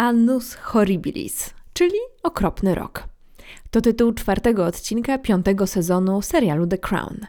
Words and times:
Annus 0.00 0.54
Horribilis, 0.54 1.54
czyli 1.72 1.98
Okropny 2.22 2.74
Rok. 2.74 3.08
To 3.70 3.80
tytuł 3.80 4.12
czwartego 4.12 4.66
odcinka 4.66 5.18
piątego 5.18 5.66
sezonu 5.66 6.22
serialu 6.22 6.66
The 6.66 6.78
Crown. 6.78 7.26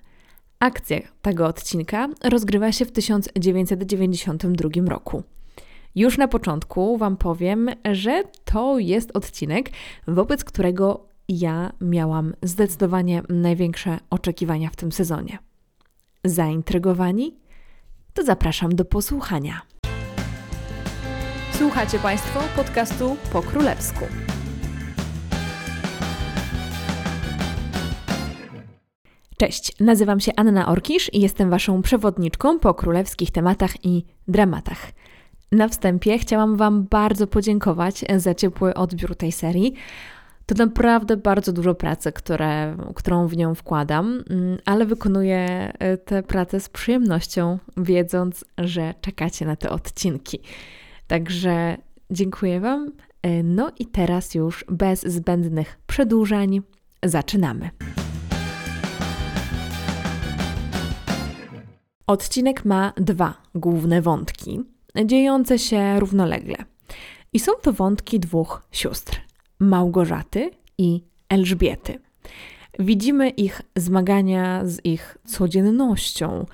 Akcja 0.60 1.00
tego 1.22 1.46
odcinka 1.46 2.10
rozgrywa 2.24 2.72
się 2.72 2.86
w 2.86 2.92
1992 2.92 4.70
roku. 4.88 5.24
Już 5.96 6.18
na 6.18 6.28
początku 6.28 6.98
Wam 6.98 7.18
powiem, 7.18 7.70
że 7.92 8.24
to 8.46 8.80
jest 8.80 9.18
odcinek, 9.18 9.70
wobec 10.08 10.44
którego 10.44 11.06
ja 11.30 11.72
miałam 11.82 12.34
zdecydowanie 12.44 13.22
największe 13.30 14.00
oczekiwania 14.10 14.70
w 14.70 14.76
tym 14.76 14.92
sezonie. 14.92 15.40
Zaintrygowani? 16.24 17.36
To 18.14 18.24
zapraszam 18.24 18.76
do 18.76 18.86
posłuchania. 18.86 19.62
Słuchacie 21.60 22.00
Państwo 22.00 22.40
podcastu 22.56 23.18
po 23.34 23.42
królewsku. 23.42 24.06
Cześć, 29.38 29.80
nazywam 29.80 30.20
się 30.20 30.32
Anna 30.36 30.68
Orkisz 30.68 31.14
i 31.14 31.22
jestem 31.22 31.50
Waszą 31.50 31.82
przewodniczką 31.82 32.60
po 32.60 32.74
królewskich 32.74 33.32
tematach 33.32 33.86
i 33.86 34.06
dramatach. 34.28 34.92
Na 35.52 35.68
wstępie 35.68 36.18
chciałam 36.18 36.56
Wam 36.56 36.84
bardzo 36.84 37.28
podziękować 37.28 38.06
za 38.18 38.36
ciepły 38.36 38.74
odbiór 38.74 39.16
tej 39.16 39.32
serii. 39.32 39.74
To 40.46 40.56
naprawdę 40.56 41.18
bardzo 41.18 41.54
dużo 41.54 41.76
pracy, 41.76 42.12
które, 42.12 42.78
którą 42.96 43.28
w 43.28 43.38
nią 43.38 43.56
wkładam, 43.56 44.24
mm, 44.30 44.58
ale 44.66 44.86
wykonuję 44.86 45.74
e, 45.80 45.98
tę 45.98 46.24
pracę 46.24 46.60
z 46.60 46.70
przyjemnością, 46.70 47.58
wiedząc, 47.78 48.46
że 48.58 48.94
czekacie 49.02 49.46
na 49.46 49.56
te 49.56 49.70
odcinki. 49.70 50.40
Także 51.10 51.78
dziękuję 52.12 52.60
Wam. 52.60 52.92
E, 53.22 53.44
no 53.44 53.72
i 53.80 53.86
teraz 53.86 54.36
już 54.36 54.66
bez 54.68 55.02
zbędnych 55.02 55.80
przedłużeń 55.88 56.62
zaczynamy. 57.04 57.70
Odcinek 62.08 62.66
ma 62.66 62.94
dwa 62.98 63.42
główne 63.56 64.02
wątki, 64.02 64.62
dziejące 65.06 65.60
się 65.60 66.00
równolegle. 66.00 66.56
I 67.34 67.40
są 67.40 67.52
to 67.62 67.74
wątki 67.74 68.20
dwóch 68.20 68.68
sióstr: 68.72 69.22
Małgorzaty 69.60 70.52
i 70.78 71.04
Elżbiety. 71.30 72.00
Widzimy 72.80 73.30
ich 73.30 73.62
zmagania 73.76 74.66
z 74.66 74.86
ich 74.86 75.18
codziennością. 75.26 76.46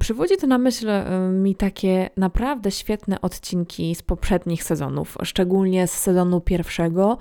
Przywodzi 0.00 0.36
to 0.36 0.46
na 0.46 0.58
myśl 0.58 0.88
y, 0.88 1.02
mi 1.32 1.54
takie 1.54 2.10
naprawdę 2.16 2.70
świetne 2.70 3.20
odcinki 3.20 3.94
z 3.94 4.02
poprzednich 4.02 4.64
sezonów, 4.64 5.16
szczególnie 5.22 5.86
z 5.86 5.92
sezonu 5.92 6.40
pierwszego. 6.40 7.18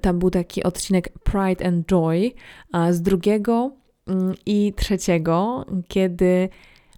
Tam 0.00 0.18
był 0.18 0.30
taki 0.30 0.62
odcinek 0.62 1.08
Pride 1.18 1.66
and 1.66 1.86
Joy, 1.86 2.32
a 2.72 2.92
z 2.92 3.02
drugiego 3.02 3.70
mm, 4.06 4.34
i 4.46 4.72
trzeciego, 4.76 5.66
kiedy 5.88 6.48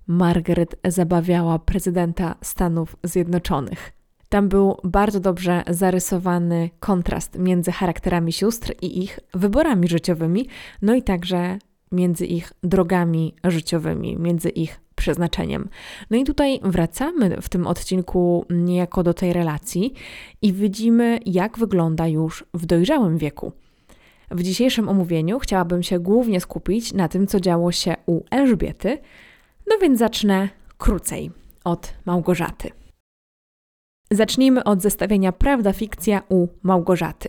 Margaret 0.07 0.77
zabawiała 0.85 1.59
prezydenta 1.59 2.35
Stanów 2.43 2.97
Zjednoczonych. 3.03 3.98
Tam 4.29 4.49
był 4.49 4.77
bardzo 4.85 5.21
dobrze 5.21 5.63
zarysowany 5.71 6.71
kontrast 6.81 7.39
między 7.39 7.73
charakterami 7.73 8.33
sióstr 8.33 8.75
i 8.83 9.03
ich 9.03 9.21
wyborami 9.35 9.89
życiowymi, 9.89 10.47
no 10.83 10.95
i 10.95 11.03
także 11.03 11.59
między 11.93 12.27
ich 12.27 12.53
drogami 12.63 13.35
życiowymi, 13.45 14.17
między 14.17 14.49
ich 14.49 14.81
przeznaczeniem. 14.95 15.69
No 16.11 16.17
i 16.17 16.25
tutaj 16.25 16.61
wracamy 16.63 17.37
w 17.43 17.49
tym 17.49 17.67
odcinku 17.67 18.45
niejako 18.51 19.03
do 19.03 19.15
tej 19.15 19.33
relacji 19.33 19.93
i 20.43 20.53
widzimy, 20.53 21.19
jak 21.27 21.59
wygląda 21.59 22.07
już 22.07 22.45
w 22.55 22.67
dojrzałym 22.67 23.19
wieku. 23.19 23.53
W 24.31 24.43
dzisiejszym 24.43 24.89
omówieniu 24.89 25.39
chciałabym 25.39 25.83
się 25.83 25.99
głównie 25.99 26.41
skupić 26.41 26.93
na 26.93 27.09
tym, 27.09 27.27
co 27.27 27.41
działo 27.41 27.73
się 27.73 27.95
u 28.07 28.21
Elżbiety, 28.31 28.99
no 29.67 29.79
więc 29.83 29.99
zacznę 29.99 30.49
krócej 30.79 31.31
od 31.65 31.95
Małgorzaty. 32.05 32.78
Zacznijmy 34.11 34.65
od 34.65 34.83
zestawienia 34.83 35.33
prawda-fikcja 35.33 36.23
u 36.29 36.49
Małgorzaty. 36.63 37.29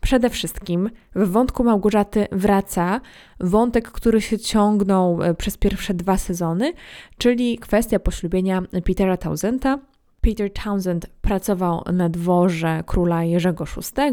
Przede 0.00 0.30
wszystkim 0.30 0.90
w 1.14 1.28
wątku 1.28 1.64
Małgorzaty 1.64 2.26
wraca 2.32 3.00
wątek, 3.40 3.90
który 3.90 4.20
się 4.20 4.38
ciągnął 4.38 5.22
e, 5.22 5.34
przez 5.34 5.56
pierwsze 5.56 5.94
dwa 5.94 6.16
sezony, 6.16 6.72
czyli 7.18 7.58
kwestia 7.58 7.98
poślubienia 7.98 8.62
Petera 8.84 9.16
Townsenda. 9.16 9.78
Peter 10.20 10.52
Townsend 10.52 11.06
pracował 11.20 11.82
na 11.92 12.08
dworze 12.08 12.82
króla 12.86 13.24
Jerzego 13.24 13.64
VI, 13.64 14.12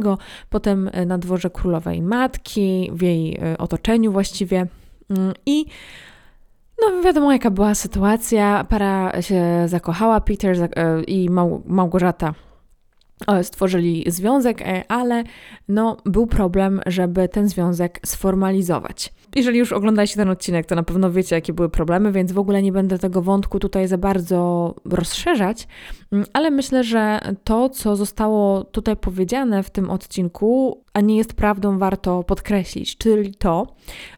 potem 0.50 0.89
e, 0.94 1.06
na 1.06 1.18
dworze 1.18 1.50
królowej 1.50 2.01
matki, 2.01 2.89
w 2.94 3.01
jej 3.01 3.35
e, 3.35 3.57
otoczeniu 3.57 4.12
właściwie. 4.12 4.68
Mm, 5.09 5.34
I 5.45 5.66
no 6.82 7.02
wiadomo 7.02 7.32
jaka 7.32 7.52
była 7.52 7.76
sytuacja. 7.76 8.64
Para 8.70 9.22
się 9.22 9.44
zakochała, 9.66 10.22
Peter 10.22 10.64
e, 10.64 11.04
i 11.04 11.30
Małgorzata 11.66 12.34
e, 13.28 13.44
stworzyli 13.44 14.04
związek, 14.08 14.62
e, 14.62 14.84
ale 14.88 15.24
no, 15.68 15.98
był 16.06 16.28
problem, 16.28 16.82
żeby 16.86 17.30
ten 17.30 17.50
związek 17.50 18.00
sformalizować. 18.06 19.14
Jeżeli 19.36 19.60
już 19.60 19.74
oglądacie 19.74 20.16
ten 20.16 20.30
odcinek, 20.30 20.66
to 20.66 20.76
na 20.76 20.84
pewno 20.84 21.12
wiecie, 21.12 21.36
jakie 21.36 21.54
były 21.54 21.70
problemy, 21.70 22.12
więc 22.12 22.32
w 22.32 22.40
ogóle 22.40 22.62
nie 22.62 22.72
będę 22.72 23.00
tego 23.00 23.22
wątku 23.22 23.60
tutaj 23.60 23.88
za 23.88 23.98
bardzo 23.98 24.76
rozszerzać, 24.86 25.68
mm, 26.12 26.26
ale 26.34 26.52
myślę, 26.52 26.84
że 26.84 27.20
to, 27.44 27.70
co 27.70 27.96
zostało 27.96 28.64
tutaj 28.64 28.98
powiedziane 28.98 29.64
w 29.64 29.70
tym 29.70 29.90
odcinku, 29.90 30.84
a 30.94 31.02
nie 31.02 31.18
jest 31.18 31.34
prawdą, 31.34 31.78
warto 31.78 32.24
podkreślić, 32.24 32.98
czyli 32.98 33.36
to, 33.36 33.68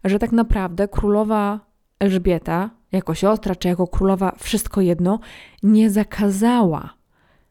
że 0.03 0.19
tak 0.19 0.31
naprawdę 0.31 0.87
królowa 0.87 1.68
Elżbieta, 1.99 2.69
jako 2.91 3.15
siostra 3.15 3.55
czy 3.55 3.67
jako 3.67 3.87
królowa, 3.87 4.35
wszystko 4.37 4.81
jedno, 4.81 5.19
nie 5.63 5.89
zakazała 5.89 6.93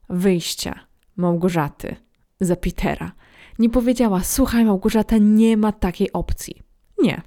wyjścia 0.09 0.81
Małgorzaty 1.17 1.97
za 2.41 2.57
Petera. 2.57 3.13
Nie 3.59 3.71
powiedziała: 3.71 4.21
Słuchaj, 4.21 4.65
Małgorzata, 4.65 5.17
nie 5.19 5.57
ma 5.57 5.73
takiej 5.73 6.13
opcji. 6.13 6.63
Nie. 7.03 7.23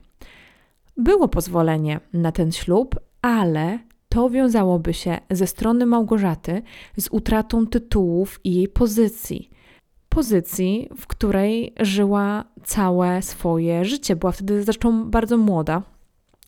Było 0.98 1.28
pozwolenie 1.28 2.00
na 2.14 2.32
ten 2.32 2.52
ślub, 2.52 3.00
ale 3.22 3.80
to 4.10 4.30
wiązałoby 4.30 4.94
się 4.94 5.18
ze 5.30 5.48
strony 5.48 5.86
Małgorzaty 5.86 6.62
z 6.98 7.08
utratą 7.12 7.68
tytułów 7.68 8.40
i 8.44 8.56
jej 8.56 8.68
pozycji. 8.68 9.50
Pozycji, 10.10 10.90
w 10.98 11.08
której 11.08 11.74
żyła 11.80 12.44
całe 12.64 13.22
swoje 13.22 13.86
życie. 13.86 14.16
Była 14.16 14.32
wtedy 14.32 14.64
zresztą 14.64 15.10
bardzo 15.10 15.38
młoda, 15.38 15.82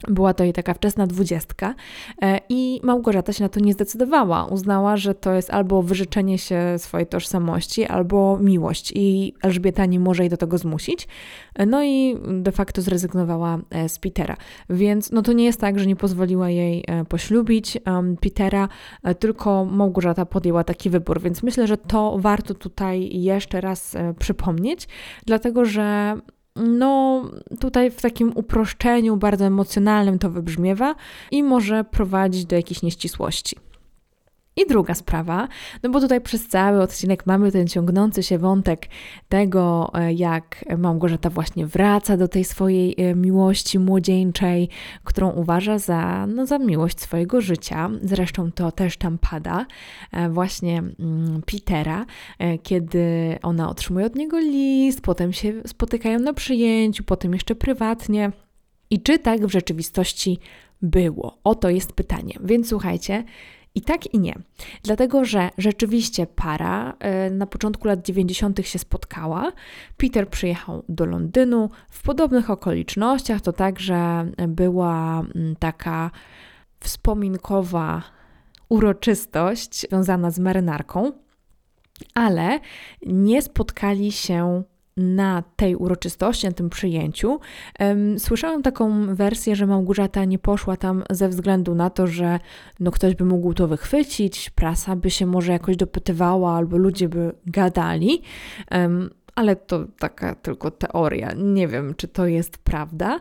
była 0.07 0.33
to 0.33 0.43
jej 0.43 0.53
taka 0.53 0.73
wczesna 0.73 1.07
dwudziestka 1.07 1.75
e, 2.21 2.39
i 2.49 2.79
Małgorzata 2.83 3.33
się 3.33 3.43
na 3.43 3.49
to 3.49 3.59
nie 3.59 3.73
zdecydowała. 3.73 4.45
Uznała, 4.45 4.97
że 4.97 5.15
to 5.15 5.33
jest 5.33 5.49
albo 5.49 5.83
wyrzeczenie 5.83 6.37
się 6.37 6.75
swojej 6.77 7.07
tożsamości, 7.07 7.85
albo 7.85 8.37
miłość 8.41 8.93
i 8.95 9.33
Elżbieta 9.41 9.85
nie 9.85 9.99
może 9.99 10.23
jej 10.23 10.29
do 10.29 10.37
tego 10.37 10.57
zmusić. 10.57 11.07
E, 11.55 11.65
no 11.65 11.83
i 11.83 12.17
de 12.41 12.51
facto 12.51 12.81
zrezygnowała 12.81 13.59
e, 13.69 13.89
z 13.89 13.99
Petera. 13.99 14.37
Więc 14.69 15.11
no 15.11 15.21
to 15.21 15.33
nie 15.33 15.45
jest 15.45 15.59
tak, 15.59 15.79
że 15.79 15.85
nie 15.85 15.95
pozwoliła 15.95 16.49
jej 16.49 16.85
poślubić 17.09 17.77
Petera, 18.21 18.69
tylko 19.19 19.65
Małgorzata 19.65 20.25
podjęła 20.25 20.63
taki 20.63 20.89
wybór. 20.89 21.21
Więc 21.21 21.43
myślę, 21.43 21.67
że 21.67 21.77
to 21.77 22.17
warto 22.19 22.53
tutaj 22.53 23.21
jeszcze 23.21 23.61
raz 23.61 23.95
przypomnieć, 24.19 24.87
dlatego 25.25 25.65
że 25.65 26.15
no 26.55 27.23
tutaj 27.59 27.91
w 27.91 28.01
takim 28.01 28.31
uproszczeniu 28.35 29.17
bardzo 29.17 29.45
emocjonalnym 29.45 30.19
to 30.19 30.29
wybrzmiewa 30.29 30.95
i 31.31 31.43
może 31.43 31.83
prowadzić 31.83 32.45
do 32.45 32.55
jakichś 32.55 32.81
nieścisłości. 32.81 33.55
I 34.55 34.65
druga 34.67 34.93
sprawa, 34.93 35.47
no 35.83 35.89
bo 35.89 35.99
tutaj 36.01 36.21
przez 36.21 36.47
cały 36.47 36.81
odcinek 36.81 37.25
mamy 37.25 37.51
ten 37.51 37.67
ciągnący 37.67 38.23
się 38.23 38.37
wątek 38.37 38.87
tego, 39.29 39.91
e, 39.93 40.13
jak 40.13 40.65
Małgorzata 40.77 41.29
właśnie 41.29 41.65
wraca 41.65 42.17
do 42.17 42.27
tej 42.27 42.43
swojej 42.43 42.95
e, 42.97 43.15
miłości 43.15 43.79
młodzieńczej, 43.79 44.69
którą 45.03 45.31
uważa 45.31 45.77
za, 45.77 46.27
no, 46.27 46.45
za 46.45 46.59
miłość 46.59 46.99
swojego 46.99 47.41
życia. 47.41 47.89
Zresztą 48.01 48.51
to 48.51 48.71
też 48.71 48.97
tam 48.97 49.17
pada, 49.17 49.65
e, 50.11 50.29
właśnie 50.29 50.77
mm, 50.77 51.41
Petera, 51.45 52.05
kiedy 52.63 53.37
ona 53.43 53.69
otrzymuje 53.69 54.05
od 54.05 54.15
niego 54.15 54.39
list, 54.39 55.01
potem 55.01 55.33
się 55.33 55.53
spotykają 55.67 56.19
na 56.19 56.33
przyjęciu, 56.33 57.03
potem 57.03 57.33
jeszcze 57.33 57.55
prywatnie. 57.55 58.31
I 58.89 59.01
czy 59.01 59.19
tak 59.19 59.45
w 59.45 59.51
rzeczywistości 59.51 60.39
było? 60.81 61.37
Oto 61.43 61.69
jest 61.69 61.93
pytanie. 61.93 62.33
Więc 62.43 62.69
słuchajcie, 62.69 63.23
i 63.75 63.81
tak 63.81 64.13
i 64.13 64.19
nie. 64.19 64.33
Dlatego, 64.83 65.25
że 65.25 65.49
rzeczywiście 65.57 66.27
para 66.27 66.93
y, 67.27 67.31
na 67.31 67.47
początku 67.47 67.87
lat 67.87 68.05
90. 68.05 68.67
się 68.67 68.79
spotkała. 68.79 69.51
Peter 69.97 70.29
przyjechał 70.29 70.83
do 70.89 71.05
Londynu 71.05 71.69
w 71.89 72.03
podobnych 72.03 72.49
okolicznościach. 72.49 73.41
To 73.41 73.53
także 73.53 74.31
była 74.47 75.19
mm, 75.19 75.55
taka 75.55 76.11
wspominkowa 76.79 78.03
uroczystość 78.69 79.81
związana 79.81 80.31
z 80.31 80.39
marynarką. 80.39 81.11
ale 82.13 82.59
nie 83.05 83.41
spotkali 83.41 84.11
się 84.11 84.63
na 84.97 85.43
tej 85.55 85.75
uroczystości, 85.75 86.47
na 86.47 86.53
tym 86.53 86.69
przyjęciu. 86.69 87.39
Słyszałam 88.17 88.61
taką 88.61 89.15
wersję, 89.15 89.55
że 89.55 89.67
Małgorzata 89.67 90.25
nie 90.25 90.39
poszła 90.39 90.77
tam 90.77 91.03
ze 91.09 91.29
względu 91.29 91.75
na 91.75 91.89
to, 91.89 92.07
że 92.07 92.39
no 92.79 92.91
ktoś 92.91 93.15
by 93.15 93.25
mógł 93.25 93.53
to 93.53 93.67
wychwycić, 93.67 94.49
prasa 94.49 94.95
by 94.95 95.09
się 95.09 95.25
może 95.25 95.51
jakoś 95.51 95.75
dopytywała, 95.75 96.55
albo 96.55 96.77
ludzie 96.77 97.09
by 97.09 97.31
gadali. 97.45 98.21
Ale 99.35 99.55
to 99.55 99.85
taka 99.99 100.35
tylko 100.35 100.71
teoria. 100.71 101.31
Nie 101.37 101.67
wiem, 101.67 101.93
czy 101.97 102.07
to 102.07 102.27
jest 102.27 102.57
prawda. 102.57 103.19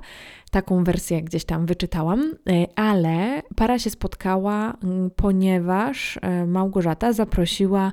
Taką 0.52 0.84
wersję 0.84 1.22
gdzieś 1.22 1.44
tam 1.44 1.66
wyczytałam, 1.66 2.20
e, 2.48 2.66
ale 2.76 3.42
para 3.56 3.78
się 3.78 3.90
spotkała, 3.90 4.76
ponieważ 5.16 6.18
e, 6.22 6.46
Małgorzata 6.46 7.12
zaprosiła 7.12 7.92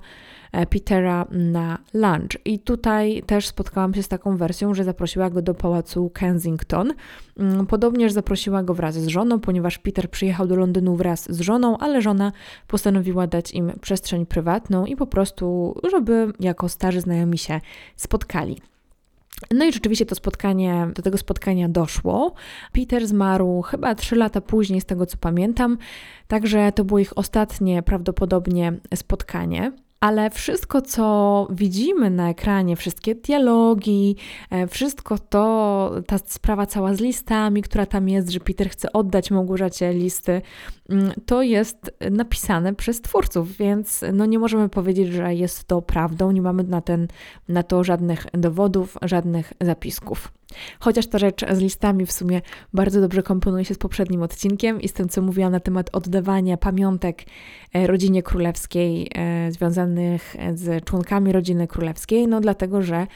E, 0.52 0.66
Petera 0.66 1.26
na 1.32 1.78
lunch. 1.94 2.46
I 2.46 2.60
tutaj 2.60 3.24
też 3.26 3.48
spotkałam 3.48 3.94
się 3.94 4.04
z 4.04 4.08
taką 4.08 4.38
wersją, 4.38 4.74
że 4.74 4.84
zaprosiła 4.84 5.30
go 5.30 5.42
do 5.42 5.54
pałacu 5.54 6.10
Kensington. 6.14 6.94
Mm, 7.38 7.66
podobnież 7.68 8.12
zaprosiła 8.12 8.64
go 8.64 8.74
wraz 8.74 8.96
z 8.96 9.08
żoną, 9.08 9.40
ponieważ 9.40 9.78
Peter 9.78 10.10
przyjechał 10.10 10.48
do 10.48 10.56
Londynu 10.56 10.96
wraz 10.96 11.34
z 11.34 11.40
żoną, 11.40 11.78
ale 11.78 12.02
żona 12.02 12.32
postanowiła 12.68 13.28
dać 13.28 13.52
im 13.52 13.72
przestrzeń 13.82 14.26
prywatną 14.26 14.86
i 14.86 14.96
po 14.96 15.08
prostu, 15.08 15.76
żeby 15.92 16.34
jako 16.40 16.70
starzy 16.70 17.02
znajomi 17.02 17.38
się 17.38 17.62
spotkali. 17.96 18.62
No 19.52 19.66
i 19.66 19.74
rzeczywiście 19.74 20.06
to 20.06 20.16
spotkanie, 20.16 20.88
do 20.96 21.02
tego 21.02 21.18
spotkania 21.18 21.70
doszło. 21.70 22.34
Peter 22.72 23.08
zmarł 23.08 23.62
chyba 23.62 23.96
trzy 23.96 24.16
lata 24.16 24.42
później, 24.42 24.82
z 24.82 24.86
tego 24.86 25.06
co 25.06 25.18
pamiętam, 25.18 25.78
także 26.28 26.72
to 26.72 26.86
było 26.86 27.00
ich 27.00 27.18
ostatnie 27.18 27.84
prawdopodobnie 27.84 28.74
spotkanie 28.96 29.72
ale 30.00 30.30
wszystko, 30.30 30.82
co 30.82 31.48
widzimy 31.50 32.10
na 32.10 32.30
ekranie, 32.30 32.76
wszystkie 32.76 33.16
dialogi, 33.16 34.16
e, 34.50 34.68
wszystko 34.68 35.18
to, 35.18 35.92
ta 36.08 36.18
sprawa 36.18 36.66
cała 36.66 36.94
z 36.94 37.00
listami, 37.00 37.62
która 37.62 37.86
tam 37.86 38.10
jest, 38.10 38.30
że 38.30 38.40
Peter 38.40 38.70
chce 38.70 38.94
oddać 38.94 39.32
Małgorzacie 39.32 39.94
listy, 39.94 40.42
mm, 40.90 41.12
to 41.26 41.42
jest 41.42 41.92
napisane 42.12 42.76
przez 42.76 43.02
twórców, 43.02 43.58
więc 43.58 44.04
no 44.14 44.26
nie 44.26 44.40
możemy 44.40 44.70
powiedzieć, 44.70 45.08
że 45.08 45.36
jest 45.36 45.64
to 45.64 45.82
prawdą, 45.82 46.32
nie 46.32 46.42
mamy 46.42 46.64
na, 46.64 46.82
ten, 46.82 47.08
na 47.48 47.64
to 47.64 47.84
żadnych 47.84 48.26
dowodów, 48.34 48.98
żadnych 49.02 49.54
zapisków. 49.62 50.32
Chociaż 50.80 51.08
ta 51.08 51.18
rzecz 51.18 51.46
z 51.52 51.60
listami 51.60 52.06
w 52.06 52.12
sumie 52.12 52.42
bardzo 52.74 53.02
dobrze 53.02 53.24
komponuje 53.24 53.66
się 53.66 53.74
z 53.74 53.78
poprzednim 53.78 54.22
odcinkiem 54.22 54.82
i 54.82 54.88
z 54.88 54.94
tym, 54.94 55.10
co 55.10 55.22
mówiłam 55.22 55.52
na 55.52 55.60
temat 55.60 55.90
oddawania 55.94 56.58
pamiątek 56.58 57.24
e, 57.74 57.88
rodzinie 57.88 58.24
królewskiej, 58.24 59.12
e, 59.16 59.52
związanych 59.90 60.36
z 60.56 60.86
członkami 60.86 61.32
rodziny 61.32 61.68
królewskiej, 61.68 62.28
no 62.28 62.42
dlatego, 62.42 62.82
że 62.82 63.08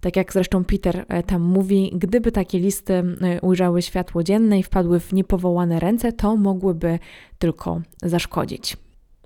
tak 0.00 0.16
jak 0.16 0.32
zresztą 0.32 0.64
Peter 0.64 1.04
e, 1.08 1.22
tam 1.22 1.42
mówi, 1.42 1.92
gdyby 1.94 2.32
takie 2.32 2.58
listy 2.58 3.02
ujrzały 3.42 3.82
światło 3.82 4.22
dzienne 4.22 4.58
i 4.58 4.62
wpadły 4.62 5.00
w 5.00 5.12
niepowołane 5.12 5.80
ręce, 5.80 6.12
to 6.12 6.36
mogłyby 6.36 6.98
tylko 7.38 7.80
zaszkodzić. 8.02 8.76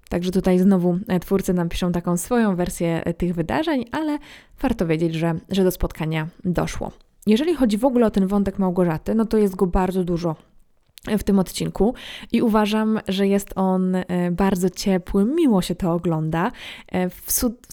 Także 0.08 0.31
tutaj 0.31 0.58
znowu 0.58 0.99
twórcy 1.20 1.55
nam 1.55 1.69
piszą 1.69 1.93
taką 1.93 2.17
swoją 2.17 2.56
wersję 2.56 3.03
tych 3.17 3.35
wydarzeń, 3.35 3.85
ale 3.93 4.19
warto 4.61 4.87
wiedzieć, 4.87 5.14
że, 5.14 5.35
że 5.50 5.64
do 5.64 5.70
spotkania 5.70 6.29
doszło. 6.44 6.93
Jeżeli 7.26 7.55
chodzi 7.55 7.79
w 7.79 7.85
ogóle 7.85 8.06
o 8.06 8.11
ten 8.11 8.26
wątek 8.26 8.58
Małgorzaty, 8.58 9.14
no 9.14 9.25
to 9.25 9.38
jest 9.38 9.56
go 9.56 9.67
bardzo 9.67 10.05
dużo 10.05 10.37
w 11.19 11.23
tym 11.23 11.38
odcinku 11.38 11.94
i 12.32 12.43
uważam, 12.43 13.00
że 13.08 13.26
jest 13.29 13.53
on 13.56 13.94
e, 13.94 14.05
bardzo 14.31 14.70
ciepły, 14.70 15.25
miło 15.25 15.62
się 15.62 15.75
to 15.75 15.93
ogląda. 15.93 16.53
E, 16.93 17.11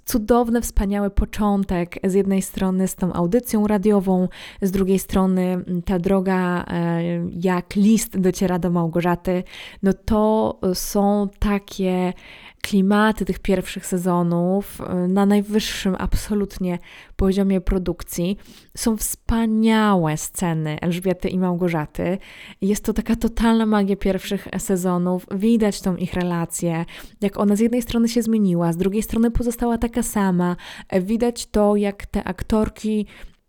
cudowny, 0.05 0.61
wspaniały 0.61 1.09
początek 1.09 1.99
z 2.03 2.13
jednej 2.13 2.41
strony 2.41 2.87
z 2.87 2.95
tą 2.95 3.13
audycją 3.13 3.67
radiową, 3.67 4.27
z 4.61 4.71
drugiej 4.71 4.99
strony 4.99 5.65
ta 5.85 5.99
droga, 5.99 6.65
e, 6.67 7.01
jak 7.39 7.75
list 7.75 8.19
dociera 8.19 8.59
do 8.59 8.69
Małgorzaty, 8.69 9.43
no 9.83 9.93
to 9.93 10.59
są 10.73 11.29
takie 11.39 12.13
klimaty 12.63 13.25
tych 13.25 13.39
pierwszych 13.39 13.85
sezonów 13.85 14.81
y, 14.81 15.07
na 15.07 15.25
najwyższym 15.25 15.95
absolutnie 15.99 16.79
poziomie 17.15 17.61
produkcji. 17.61 18.37
Są 18.77 18.97
wspaniałe 18.97 20.17
sceny 20.17 20.79
Elżbiety 20.81 21.29
i 21.29 21.39
Małgorzaty. 21.39 22.17
Jest 22.61 22.85
to 22.85 22.93
taka 22.93 23.15
totalna 23.15 23.65
magia 23.65 23.95
pierwszych 23.95 24.47
sezonów. 24.57 25.25
Widać 25.31 25.81
tą 25.81 25.95
ich 25.95 26.13
relację, 26.13 26.85
jak 27.21 27.39
ona 27.39 27.55
z 27.55 27.59
jednej 27.59 27.81
strony 27.81 28.09
się 28.09 28.21
zmieniła, 28.21 28.73
z 28.73 28.77
drugiej 28.77 29.03
strony 29.03 29.31
pozostała 29.31 29.77
taka 29.77 30.03
sama. 30.03 30.55
Widać 31.01 31.45
to, 31.45 31.75
jak 31.75 32.05
te 32.05 32.23
aktorki 32.23 33.05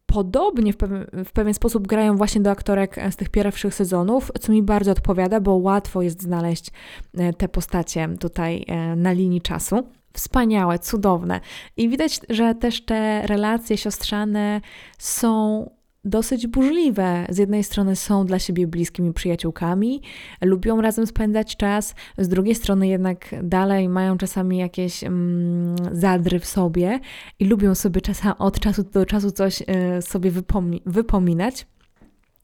podobnie 0.07 0.73
w 0.73 0.77
pewien, 0.77 1.07
w 1.25 1.33
pewien, 1.33 1.55
sposób 1.55 1.87
grają 1.87 2.17
właśnie 2.17 2.41
do 2.41 2.51
aktorek 2.51 2.97
z 3.11 3.17
tych 3.17 3.29
pierwszych 3.29 3.75
sezonów, 3.75 4.31
co 4.41 4.53
mi 4.53 4.63
bardzo 4.63 4.93
odpowiada, 4.93 5.41
bo 5.41 5.55
łatwo 5.55 6.03
jest 6.03 6.23
znaleźć 6.23 6.71
e, 7.15 7.33
te 7.33 7.49
postacie 7.49 8.09
tutaj 8.21 8.65
e, 8.67 8.97
na 8.97 9.13
linii 9.13 9.41
czasu. 9.41 9.89
Wspaniałe, 10.13 10.79
cudowne. 10.79 11.41
I 11.77 11.89
widać, 11.89 12.21
że 12.29 12.55
też 12.55 12.85
te 12.85 13.27
relacje 13.27 13.77
siostrzane 13.77 14.61
są 14.99 15.71
dosyć 16.05 16.47
burzliwe. 16.47 17.27
Z 17.29 17.39
jednej 17.39 17.65
strony 17.65 17.97
są 17.97 18.27
dla 18.27 18.39
siebie 18.39 18.67
bliskimi 18.67 19.13
przyjaciółkami, 19.13 20.03
lubią 20.41 20.81
razem 20.81 21.07
spędzać 21.07 21.57
czas, 21.57 21.95
z 22.19 22.29
drugiej 22.29 22.55
strony 22.55 22.89
jednak 22.89 23.35
dalej 23.43 23.89
mają 23.89 24.19
czasami 24.19 24.59
jakieś 24.59 25.05
mm, 25.05 25.77
zadry 25.93 26.41
w 26.41 26.47
sobie 26.47 27.01
i 27.39 27.45
lubią 27.45 27.75
sobie 27.75 28.01
czasem 28.01 28.33
od 28.39 28.61
czasu 28.61 28.83
do 28.83 29.07
czasu 29.07 29.31
coś 29.31 29.63
y, 29.63 29.65
sobie 30.03 30.31
wypomi 30.31 30.83
wypominać. 30.87 31.67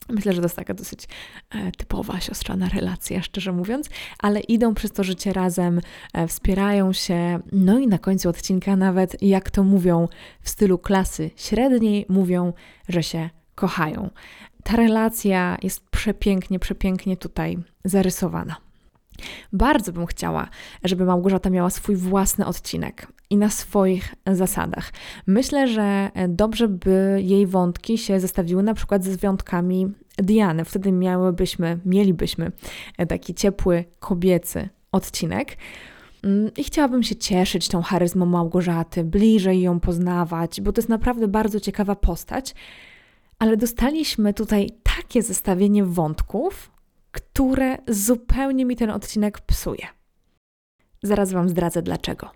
Myślę, 0.08 0.32
że 0.32 0.40
to 0.40 0.44
jest 0.44 0.56
taka 0.56 0.74
dosyć 0.74 1.08
e, 1.50 1.72
typowa 1.72 2.20
siostrzana 2.20 2.68
relacja, 2.68 3.22
szczerze 3.22 3.52
mówiąc, 3.52 3.88
ale 4.18 4.40
idą 4.40 4.74
przez 4.74 4.92
to 4.92 5.04
życie 5.04 5.32
razem, 5.32 5.80
e, 6.12 6.26
wspierają 6.26 6.92
się, 6.92 7.40
no 7.52 7.78
i 7.78 7.86
na 7.86 7.98
końcu 7.98 8.28
odcinka 8.28 8.76
nawet, 8.76 9.22
jak 9.22 9.50
to 9.50 9.64
mówią 9.64 10.08
w 10.40 10.50
stylu 10.50 10.78
klasy 10.78 11.30
średniej, 11.36 12.06
mówią, 12.08 12.52
że 12.88 13.02
się 13.02 13.30
kochają. 13.60 14.10
Ta 14.64 14.76
relacja 14.76 15.58
jest 15.62 15.90
przepięknie, 15.90 16.58
przepięknie 16.58 17.16
tutaj 17.16 17.58
zarysowana. 17.84 18.56
Bardzo 19.52 19.92
bym 19.92 20.06
chciała, 20.06 20.48
żeby 20.84 21.04
Małgorzata 21.04 21.50
miała 21.50 21.70
swój 21.70 21.96
własny 21.96 22.46
odcinek 22.46 23.06
i 23.30 23.36
na 23.36 23.50
swoich 23.50 24.14
zasadach. 24.32 24.92
Myślę, 25.26 25.68
że 25.68 26.10
dobrze 26.28 26.68
by 26.68 27.20
jej 27.22 27.46
wątki 27.46 27.98
się 27.98 28.20
zestawiły 28.20 28.62
na 28.62 28.74
przykład 28.74 29.04
ze 29.04 29.16
wątkami 29.16 29.92
Diany. 30.16 30.64
Wtedy 30.64 30.92
miałybyśmy, 30.92 31.78
mielibyśmy 31.84 32.52
taki 33.08 33.34
ciepły, 33.34 33.84
kobiecy 33.98 34.68
odcinek. 34.92 35.56
Mm, 36.24 36.50
I 36.56 36.64
chciałabym 36.64 37.02
się 37.02 37.16
cieszyć 37.16 37.68
tą 37.68 37.82
charyzmą 37.82 38.26
Małgorzaty, 38.26 39.04
bliżej 39.04 39.60
ją 39.60 39.80
poznawać, 39.80 40.60
bo 40.60 40.72
to 40.72 40.80
jest 40.80 40.88
naprawdę 40.88 41.28
bardzo 41.28 41.60
ciekawa 41.60 41.96
postać 41.96 42.54
ale 43.40 43.56
dostaliśmy 43.56 44.34
tutaj 44.34 44.70
takie 44.82 45.22
zestawienie 45.22 45.84
wątków, 45.84 46.70
które 47.12 47.78
zupełnie 47.88 48.64
mi 48.64 48.76
ten 48.76 48.90
odcinek 48.90 49.40
psuje. 49.40 49.86
Zaraz 51.02 51.32
Wam 51.32 51.48
zdradzę 51.48 51.82
dlaczego. 51.82 52.30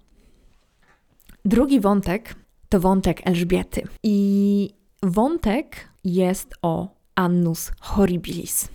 Drugi 1.44 1.80
wątek 1.80 2.34
to 2.68 2.80
wątek 2.80 3.26
Elżbiety. 3.26 3.82
I 4.02 4.70
wątek 5.02 5.88
jest 6.04 6.54
o 6.62 6.88
Annus 7.14 7.73
Horribilis. 7.80 8.68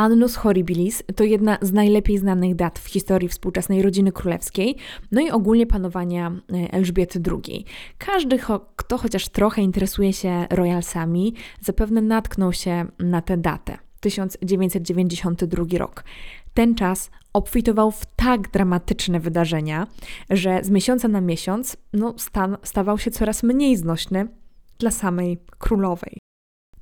Annus 0.00 0.36
Horribilis 0.36 1.02
to 1.16 1.24
jedna 1.24 1.58
z 1.62 1.72
najlepiej 1.72 2.18
znanych 2.18 2.54
dat 2.54 2.78
w 2.78 2.88
historii 2.88 3.28
współczesnej 3.28 3.82
rodziny 3.82 4.12
królewskiej, 4.12 4.76
no 5.12 5.20
i 5.20 5.30
ogólnie 5.30 5.66
panowania 5.66 6.32
e, 6.52 6.72
Elżbiety 6.72 7.22
II. 7.30 7.64
Każdy, 7.98 8.38
kto 8.76 8.98
chociaż 8.98 9.28
trochę 9.28 9.62
interesuje 9.62 10.12
się 10.12 10.46
royalsami, 10.50 11.34
zapewne 11.60 12.02
natknął 12.02 12.52
się 12.52 12.86
na 12.98 13.22
tę 13.22 13.36
datę. 13.36 13.78
1992 14.00 15.78
rok. 15.78 16.04
Ten 16.54 16.74
czas 16.74 17.10
obfitował 17.32 17.90
w 17.90 18.06
tak 18.16 18.50
dramatyczne 18.50 19.20
wydarzenia, 19.20 19.86
że 20.30 20.60
z 20.62 20.70
miesiąca 20.70 21.08
na 21.08 21.20
miesiąc 21.20 21.76
no, 21.92 22.14
stan 22.16 22.56
stawał 22.62 22.98
się 22.98 23.10
coraz 23.10 23.42
mniej 23.42 23.76
znośny 23.76 24.28
dla 24.78 24.90
samej 24.90 25.38
królowej. 25.58 26.29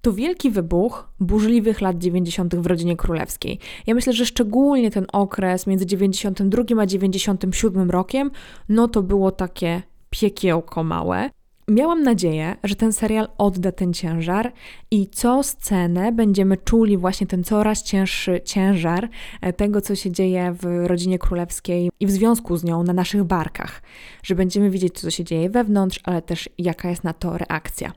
To 0.02 0.12
wielki 0.12 0.50
wybuch 0.50 1.08
burzliwych 1.20 1.80
lat 1.80 1.98
90. 1.98 2.54
w 2.54 2.66
rodzinie 2.66 2.96
królewskiej. 2.96 3.58
Ja 3.86 3.94
myślę, 3.94 4.12
że 4.12 4.26
szczególnie 4.26 4.90
ten 4.90 5.06
okres 5.12 5.66
między 5.66 5.86
92 5.86 6.62
a 6.80 6.86
97 6.86 7.90
rokiem, 7.90 8.30
no 8.68 8.88
to 8.88 9.02
było 9.02 9.30
takie 9.30 9.82
piekiełko 10.10 10.84
małe. 10.84 11.30
Miałam 11.68 12.02
nadzieję, 12.02 12.56
że 12.64 12.74
ten 12.74 12.92
serial 12.92 13.28
odda 13.38 13.72
ten 13.72 13.92
ciężar 13.92 14.52
i 14.90 15.06
co 15.06 15.42
scenę 15.42 16.12
będziemy 16.12 16.56
czuli 16.56 16.96
właśnie 16.96 17.26
ten 17.26 17.44
coraz 17.44 17.82
cięższy 17.82 18.40
ciężar 18.44 19.08
e, 19.40 19.52
tego, 19.52 19.80
co 19.80 19.94
się 19.94 20.10
dzieje 20.10 20.54
w 20.60 20.86
rodzinie 20.86 21.18
królewskiej 21.18 21.90
i 22.00 22.06
w 22.06 22.10
związku 22.10 22.56
z 22.56 22.64
nią 22.64 22.82
na 22.82 22.92
naszych 22.92 23.24
barkach. 23.24 23.82
Że 24.22 24.34
będziemy 24.34 24.70
widzieć, 24.70 25.00
co 25.00 25.10
się 25.10 25.24
dzieje 25.24 25.50
wewnątrz, 25.50 26.00
ale 26.04 26.22
też 26.22 26.48
jaka 26.58 26.90
jest 26.90 27.04
na 27.04 27.12
to 27.12 27.38
reakcja. 27.38 27.92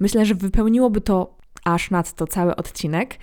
Myślę, 0.00 0.26
że 0.26 0.34
wypełniłoby 0.34 1.00
to 1.00 1.41
aż 1.64 1.90
nadto 1.90 2.26
cały 2.26 2.56
odcinek 2.56 3.18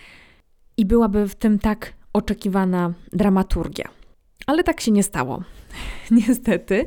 i 0.77 0.85
byłaby 0.85 1.27
w 1.27 1.35
tym 1.35 1.59
tak 1.59 1.93
oczekiwana 2.13 2.93
dramaturgia. 3.13 3.89
Ale 4.47 4.63
tak 4.63 4.81
się 4.81 4.91
nie 4.91 5.03
stało. 5.03 5.43
Niestety. 6.11 6.85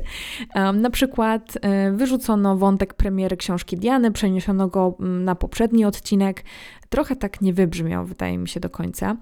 Na 0.73 0.89
przykład 0.89 1.57
e, 1.61 1.91
wyrzucono 1.91 2.57
wątek 2.57 2.93
premiery 2.93 3.37
książki 3.37 3.77
Diany, 3.77 4.11
przeniesiono 4.11 4.67
go 4.67 4.95
mm, 4.99 5.23
na 5.23 5.35
poprzedni 5.35 5.85
odcinek, 5.85 6.43
trochę 6.89 7.15
tak 7.15 7.41
nie 7.41 7.53
wybrzmiał, 7.53 8.05
wydaje 8.05 8.37
mi 8.37 8.47
się, 8.47 8.59
do 8.59 8.69
końca. 8.69 9.17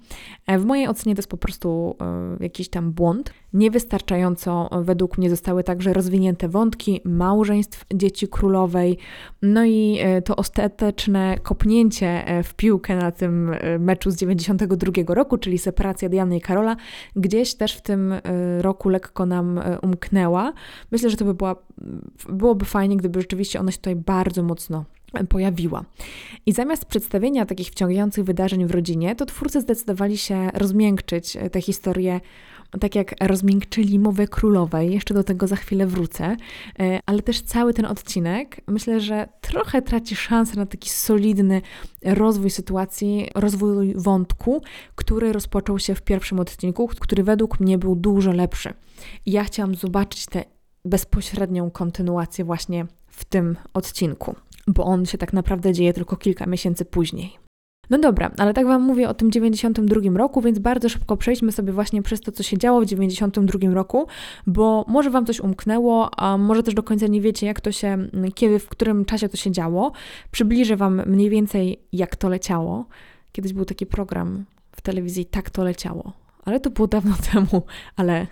E, 0.47 0.59
w 0.59 0.65
mojej 0.65 0.87
ocenie 0.87 1.15
to 1.15 1.19
jest 1.19 1.29
po 1.29 1.37
prostu 1.37 1.95
e, 2.01 2.43
jakiś 2.43 2.69
tam 2.69 2.91
błąd. 2.91 3.33
Niewystarczająco 3.53 4.69
według 4.81 5.17
mnie 5.17 5.29
zostały 5.29 5.63
także 5.63 5.93
rozwinięte 5.93 6.49
wątki 6.49 7.01
małżeństw 7.05 7.85
dzieci 7.93 8.27
królowej, 8.27 8.97
no 9.41 9.65
i 9.65 9.99
to 10.25 10.35
ostateczne 10.35 11.37
kopnięcie 11.43 12.25
w 12.43 12.53
piłkę 12.53 12.95
na 12.95 13.11
tym 13.11 13.55
meczu 13.79 14.11
z 14.11 14.15
92 14.15 14.91
roku, 15.07 15.37
czyli 15.37 15.57
separacja 15.57 16.09
Diany 16.09 16.37
i 16.37 16.41
Karola, 16.41 16.75
gdzieś 17.15 17.55
też 17.55 17.75
w 17.75 17.81
tym 17.81 18.13
roku 18.59 18.89
lekko 18.89 19.25
nam 19.25 19.50
umknęła. 19.81 20.53
Myślę, 20.91 21.09
że 21.09 21.17
to 21.17 21.25
by 21.25 21.33
była, 21.33 21.55
byłoby 22.29 22.65
fajnie, 22.65 22.97
gdyby 22.97 23.21
rzeczywiście 23.21 23.59
ona 23.59 23.71
się 23.71 23.77
tutaj 23.77 23.95
bardzo 23.95 24.43
mocno 24.43 24.85
pojawiła. 25.29 25.85
I 26.45 26.51
zamiast 26.51 26.85
przedstawienia 26.85 27.45
takich 27.45 27.67
wciągających 27.67 28.23
wydarzeń 28.23 28.65
w 28.65 28.71
rodzinie, 28.71 29.15
to 29.15 29.25
twórcy 29.25 29.61
zdecydowali 29.61 30.17
się 30.17 30.49
rozmiękczyć 30.53 31.37
tę 31.51 31.61
historię, 31.61 32.21
tak 32.79 32.95
jak 32.95 33.15
rozmiękczyli 33.21 33.99
mowę 33.99 34.27
królowej. 34.27 34.93
Jeszcze 34.93 35.13
do 35.13 35.23
tego 35.23 35.47
za 35.47 35.55
chwilę 35.55 35.87
wrócę, 35.87 36.37
e, 36.79 36.99
ale 37.05 37.21
też 37.21 37.41
cały 37.41 37.73
ten 37.73 37.85
odcinek 37.85 38.61
myślę, 38.67 38.99
że 38.99 39.27
trochę 39.41 39.81
traci 39.81 40.15
szansę 40.15 40.55
na 40.55 40.65
taki 40.65 40.89
solidny 40.89 41.61
rozwój 42.05 42.49
sytuacji, 42.49 43.29
rozwój 43.35 43.93
wątku, 43.95 44.61
który 44.95 45.33
rozpoczął 45.33 45.79
się 45.79 45.95
w 45.95 46.01
pierwszym 46.01 46.39
odcinku, 46.39 46.87
który 46.99 47.23
według 47.23 47.59
mnie 47.59 47.77
był 47.77 47.95
dużo 47.95 48.31
lepszy. 48.31 48.73
Ja 49.25 49.43
chciałam 49.43 49.75
zobaczyć 49.75 50.25
tę 50.25 50.43
bezpośrednią 50.85 51.71
kontynuację 51.71 52.45
właśnie 52.45 52.85
w 53.07 53.25
tym 53.25 53.55
odcinku 53.73 54.35
bo 54.67 54.83
on 54.83 55.05
się 55.05 55.17
tak 55.17 55.33
naprawdę 55.33 55.73
dzieje 55.73 55.93
tylko 55.93 56.15
kilka 56.17 56.45
miesięcy 56.45 56.85
później. 56.85 57.37
No 57.91 57.97
dobra, 57.97 58.31
ale 58.37 58.53
tak 58.53 58.65
Wam 58.65 58.81
mówię 58.81 59.09
o 59.09 59.13
tym 59.13 59.31
92 59.31 60.17
roku, 60.17 60.41
więc 60.41 60.59
bardzo 60.59 60.89
szybko 60.89 61.17
przejdźmy 61.17 61.51
sobie 61.51 61.73
właśnie 61.73 62.01
przez 62.01 62.21
to, 62.21 62.31
co 62.31 62.43
się 62.43 62.57
działo 62.57 62.81
w 62.81 62.85
92 62.85 63.73
roku, 63.73 64.07
bo 64.47 64.85
może 64.87 65.09
Wam 65.09 65.25
coś 65.25 65.39
umknęło, 65.39 66.19
a 66.19 66.37
może 66.37 66.63
też 66.63 66.73
do 66.73 66.83
końca 66.83 67.07
nie 67.07 67.21
wiecie, 67.21 67.47
jak 67.47 67.61
to 67.61 67.71
się, 67.71 67.97
kiedy, 68.35 68.59
w 68.59 68.69
którym 68.69 69.05
czasie 69.05 69.29
to 69.29 69.37
się 69.37 69.51
działo. 69.51 69.91
Przybliżę 70.31 70.75
Wam 70.75 71.01
mniej 71.05 71.29
więcej, 71.29 71.81
jak 71.93 72.15
to 72.15 72.29
leciało. 72.29 72.85
Kiedyś 73.31 73.53
był 73.53 73.65
taki 73.65 73.85
program 73.85 74.45
w 74.71 74.81
telewizji, 74.81 75.25
tak 75.25 75.49
to 75.49 75.63
leciało, 75.63 76.13
ale 76.45 76.59
to 76.59 76.69
było 76.69 76.87
dawno 76.87 77.15
temu, 77.33 77.63
ale 77.95 78.27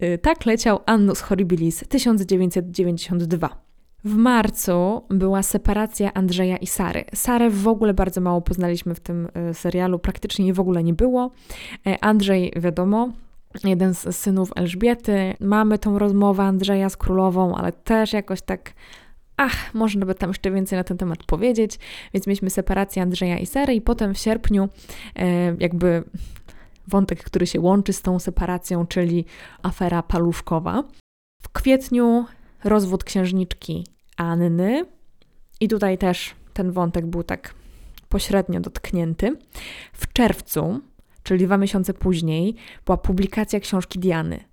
yy, 0.00 0.18
tak 0.18 0.46
leciał 0.46 0.80
Annus 0.86 1.20
Horribilis 1.20 1.84
1992. 1.88 3.71
W 4.04 4.16
marcu 4.16 5.02
była 5.10 5.42
separacja 5.42 6.14
Andrzeja 6.14 6.56
i 6.56 6.66
Sary. 6.66 7.04
Sarę 7.14 7.50
w 7.50 7.68
ogóle 7.68 7.94
bardzo 7.94 8.20
mało 8.20 8.40
poznaliśmy 8.40 8.94
w 8.94 9.00
tym 9.00 9.28
e, 9.34 9.54
serialu, 9.54 9.98
praktycznie 9.98 10.44
jej 10.44 10.54
w 10.54 10.60
ogóle 10.60 10.84
nie 10.84 10.94
było. 10.94 11.30
E, 11.86 12.04
Andrzej, 12.04 12.52
wiadomo, 12.56 13.08
jeden 13.64 13.94
z 13.94 14.16
synów 14.16 14.50
Elżbiety. 14.56 15.34
Mamy 15.40 15.78
tą 15.78 15.98
rozmowę 15.98 16.42
Andrzeja 16.42 16.88
z 16.88 16.96
królową, 16.96 17.54
ale 17.54 17.72
też 17.72 18.12
jakoś 18.12 18.42
tak. 18.42 18.72
Ach, 19.36 19.74
można 19.74 20.06
by 20.06 20.14
tam 20.14 20.30
jeszcze 20.30 20.50
więcej 20.50 20.76
na 20.76 20.84
ten 20.84 20.98
temat 20.98 21.24
powiedzieć. 21.24 21.78
Więc 22.14 22.26
mieliśmy 22.26 22.50
separację 22.50 23.02
Andrzeja 23.02 23.38
i 23.38 23.46
Sary, 23.46 23.74
i 23.74 23.80
potem 23.80 24.14
w 24.14 24.18
sierpniu, 24.18 24.68
e, 25.16 25.56
jakby 25.58 26.04
wątek, 26.88 27.24
który 27.24 27.46
się 27.46 27.60
łączy 27.60 27.92
z 27.92 28.02
tą 28.02 28.18
separacją, 28.18 28.86
czyli 28.86 29.24
afera 29.62 30.02
paluszkowa. 30.02 30.82
W 31.42 31.48
kwietniu 31.48 32.24
rozwód 32.64 33.04
księżniczki 33.04 33.86
Anny. 34.16 34.84
I 35.60 35.68
tutaj 35.68 35.98
też 35.98 36.34
ten 36.52 36.72
wątek 36.72 37.06
był 37.06 37.22
tak 37.22 37.54
pośrednio 38.08 38.60
dotknięty. 38.60 39.36
W 39.92 40.12
czerwcu, 40.12 40.80
czyli 41.22 41.46
dwa 41.46 41.58
miesiące 41.58 41.94
później, 41.94 42.54
była 42.86 42.96
publikacja 42.96 43.60
książki 43.60 43.98
Diany. 43.98 44.44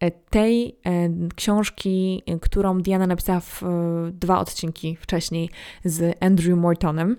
E, 0.00 0.10
tej 0.10 0.76
e, 0.86 1.08
książki, 1.34 2.22
którą 2.40 2.80
Diana 2.80 3.06
napisała 3.06 3.40
w 3.40 3.62
e, 3.62 3.66
dwa 4.12 4.38
odcinki 4.38 4.96
wcześniej 4.96 5.50
z 5.84 6.16
Andrew 6.20 6.58
Mortonem. 6.58 7.16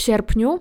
W 0.00 0.02
sierpniu 0.02 0.60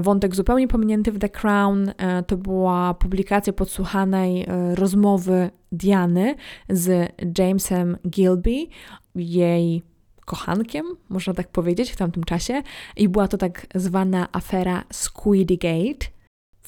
wątek 0.00 0.34
zupełnie 0.34 0.68
pominięty 0.68 1.12
w 1.12 1.18
The 1.18 1.28
Crown 1.28 1.92
to 2.26 2.36
była 2.36 2.94
publikacja 2.94 3.52
podsłuchanej 3.52 4.46
rozmowy 4.74 5.50
Diany 5.72 6.34
z 6.68 7.12
Jamesem 7.38 7.96
Gilby 8.08 8.66
jej 9.14 9.82
kochankiem, 10.24 10.86
można 11.08 11.34
tak 11.34 11.48
powiedzieć, 11.48 11.90
w 11.90 11.96
tamtym 11.96 12.24
czasie. 12.24 12.62
I 12.96 13.08
była 13.08 13.28
to 13.28 13.38
tak 13.38 13.66
zwana 13.74 14.28
afera 14.32 14.84
Squidgate. 14.92 16.06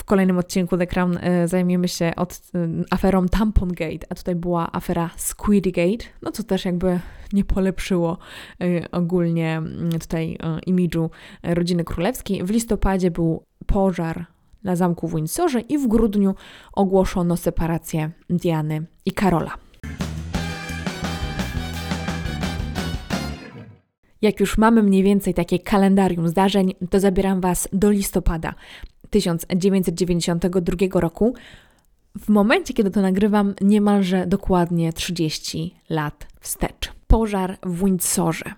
W 0.03 0.05
kolejnym 0.05 0.39
odcinku 0.39 0.77
The 0.77 0.87
Crown 0.87 1.17
y, 1.17 1.49
zajmiemy 1.49 1.89
się 1.89 2.13
od, 2.17 2.33
y, 2.55 2.85
aferą 2.91 3.29
Tampongate, 3.29 4.07
a 4.09 4.15
tutaj 4.15 4.35
była 4.35 4.73
afera 4.73 5.11
Squidgate, 5.17 6.05
no 6.23 6.33
co 6.33 6.43
też 6.43 6.65
jakby 6.65 7.01
nie 7.33 7.45
polepszyło 7.45 8.19
y, 8.63 8.85
ogólnie 8.93 9.57
mm, 9.57 9.99
tutaj 10.01 10.39
imidżu 10.67 11.11
rodziny 11.43 11.85
królewskiej. 11.85 12.45
W 12.45 12.51
listopadzie 12.51 13.11
był 13.11 13.43
pożar 13.67 14.27
na 14.65 14.77
zamku 14.77 15.09
w 15.09 15.15
Windsorze 15.15 15.61
i 15.61 15.79
w 15.79 15.89
grudniu 15.89 16.35
ogłoszono 16.73 17.37
separację 17.37 18.11
Diany 18.31 18.87
i 19.05 19.13
Karola. 19.13 19.55
Jak 24.23 24.41
już 24.41 24.59
mamy 24.59 24.83
mniej 24.83 25.03
więcej 25.03 25.35
takie 25.35 25.59
kalendarium 25.59 26.29
zdarzeń, 26.29 26.75
to 26.91 27.01
zabieram 27.01 27.41
Was 27.41 27.69
do 27.73 27.91
listopada 27.91 28.55
1992 29.13 31.01
roku. 31.01 31.35
W 32.19 32.29
momencie, 32.29 32.75
kiedy 32.75 32.91
to 32.91 33.03
nagrywam, 33.03 33.55
niemalże 33.61 34.27
dokładnie 34.27 34.93
30 34.93 35.75
lat 35.91 36.27
wstecz. 36.41 36.93
Pożar 37.07 37.59
w 37.63 37.85
Windsorze. 37.85 38.55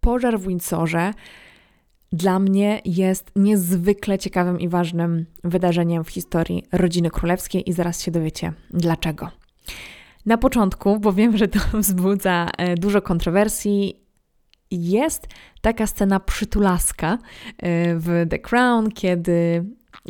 Pożar 0.00 0.40
w 0.40 0.46
Windsorze 0.46 1.12
dla 2.12 2.38
mnie 2.38 2.80
jest 2.84 3.30
niezwykle 3.36 4.18
ciekawym 4.18 4.60
i 4.60 4.68
ważnym 4.68 5.26
wydarzeniem 5.44 6.04
w 6.04 6.10
historii 6.10 6.64
rodziny 6.72 7.10
królewskiej 7.10 7.70
i 7.70 7.72
zaraz 7.72 8.02
się 8.02 8.10
dowiecie 8.10 8.52
dlaczego. 8.70 9.30
Na 10.26 10.38
początku, 10.38 11.00
bo 11.00 11.12
wiem, 11.12 11.36
że 11.36 11.48
to 11.48 11.58
wzbudza 11.78 12.48
e, 12.58 12.74
dużo 12.74 13.02
kontrowersji, 13.02 14.01
jest 14.72 15.28
taka 15.60 15.86
scena 15.86 16.20
przytulaska 16.20 17.12
e, 17.12 17.18
w 17.96 18.26
The 18.30 18.38
Crown, 18.38 18.90
kiedy 18.90 19.64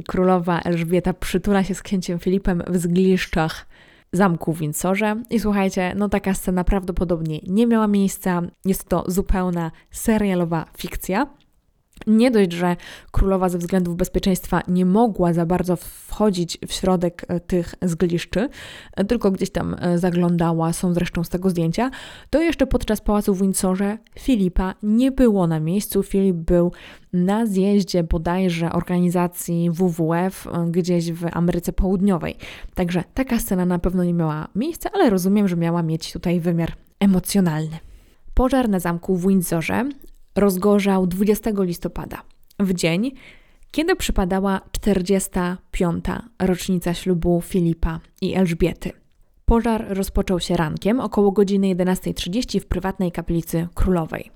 królowa 0.06 0.60
Elżbieta 0.60 1.12
przytula 1.12 1.64
się 1.64 1.74
z 1.74 1.82
księciem 1.82 2.18
Filipem 2.18 2.62
w 2.66 2.76
zgliszczach 2.76 3.66
zamku 4.12 4.52
w 4.52 4.58
Windsorze. 4.58 5.22
I 5.30 5.40
słuchajcie, 5.40 5.94
no 5.96 6.08
taka 6.08 6.34
scena 6.34 6.64
prawdopodobnie 6.64 7.40
nie 7.46 7.66
miała 7.66 7.86
miejsca. 7.86 8.42
Jest 8.64 8.88
to 8.88 9.04
zupełna 9.06 9.70
serialowa 9.90 10.64
fikcja. 10.76 11.26
Nie 12.06 12.30
dość, 12.30 12.52
że 12.52 12.76
królowa 13.10 13.48
ze 13.48 13.58
względów 13.58 13.96
bezpieczeństwa 13.96 14.62
nie 14.68 14.86
mogła 14.86 15.32
za 15.32 15.46
bardzo 15.46 15.76
wchodzić 15.76 16.58
w 16.68 16.72
środek 16.72 17.24
e, 17.28 17.40
tych 17.40 17.74
zgliszczy, 17.82 18.48
e, 18.96 19.04
tylko 19.04 19.30
gdzieś 19.30 19.50
tam 19.50 19.76
e, 19.80 19.98
zaglądała, 19.98 20.72
są 20.72 20.94
zresztą 20.94 21.24
z 21.24 21.28
tego 21.28 21.50
zdjęcia, 21.50 21.90
to 22.30 22.40
jeszcze 22.40 22.66
podczas 22.66 23.00
pałacu 23.00 23.34
w 23.34 23.40
Windsorze 23.40 23.98
Filipa 24.18 24.74
nie 24.82 25.12
było 25.12 25.46
na 25.46 25.60
miejscu. 25.60 26.02
Filip 26.02 26.36
był 26.36 26.72
na 27.12 27.46
zjeździe 27.46 28.02
bodajże 28.02 28.72
organizacji 28.72 29.70
WWF 29.70 30.48
gdzieś 30.68 31.12
w 31.12 31.26
Ameryce 31.32 31.72
Południowej. 31.72 32.36
Także 32.74 33.04
taka 33.14 33.38
scena 33.38 33.64
na 33.64 33.78
pewno 33.78 34.04
nie 34.04 34.14
miała 34.14 34.48
miejsca, 34.54 34.90
ale 34.94 35.10
rozumiem, 35.10 35.48
że 35.48 35.56
miała 35.56 35.82
mieć 35.82 36.12
tutaj 36.12 36.40
wymiar 36.40 36.72
emocjonalny. 37.00 37.78
Pożar 38.34 38.68
na 38.68 38.80
zamku 38.80 39.16
w 39.16 39.28
Windsorze 39.28 39.88
rozgorzał 40.34 41.06
20 41.06 41.50
listopada, 41.58 42.22
w 42.58 42.74
dzień, 42.74 43.12
kiedy 43.70 43.96
przypadała 43.96 44.60
45. 44.72 46.04
rocznica 46.38 46.94
ślubu 46.94 47.40
Filipa 47.40 48.00
i 48.20 48.34
Elżbiety. 48.34 48.92
Pożar 49.44 49.86
rozpoczął 49.88 50.40
się 50.40 50.56
rankiem 50.56 51.00
około 51.00 51.32
godziny 51.32 51.66
11.30 51.74 52.60
w 52.60 52.66
prywatnej 52.66 53.12
kaplicy 53.12 53.68
królowej. 53.74 54.30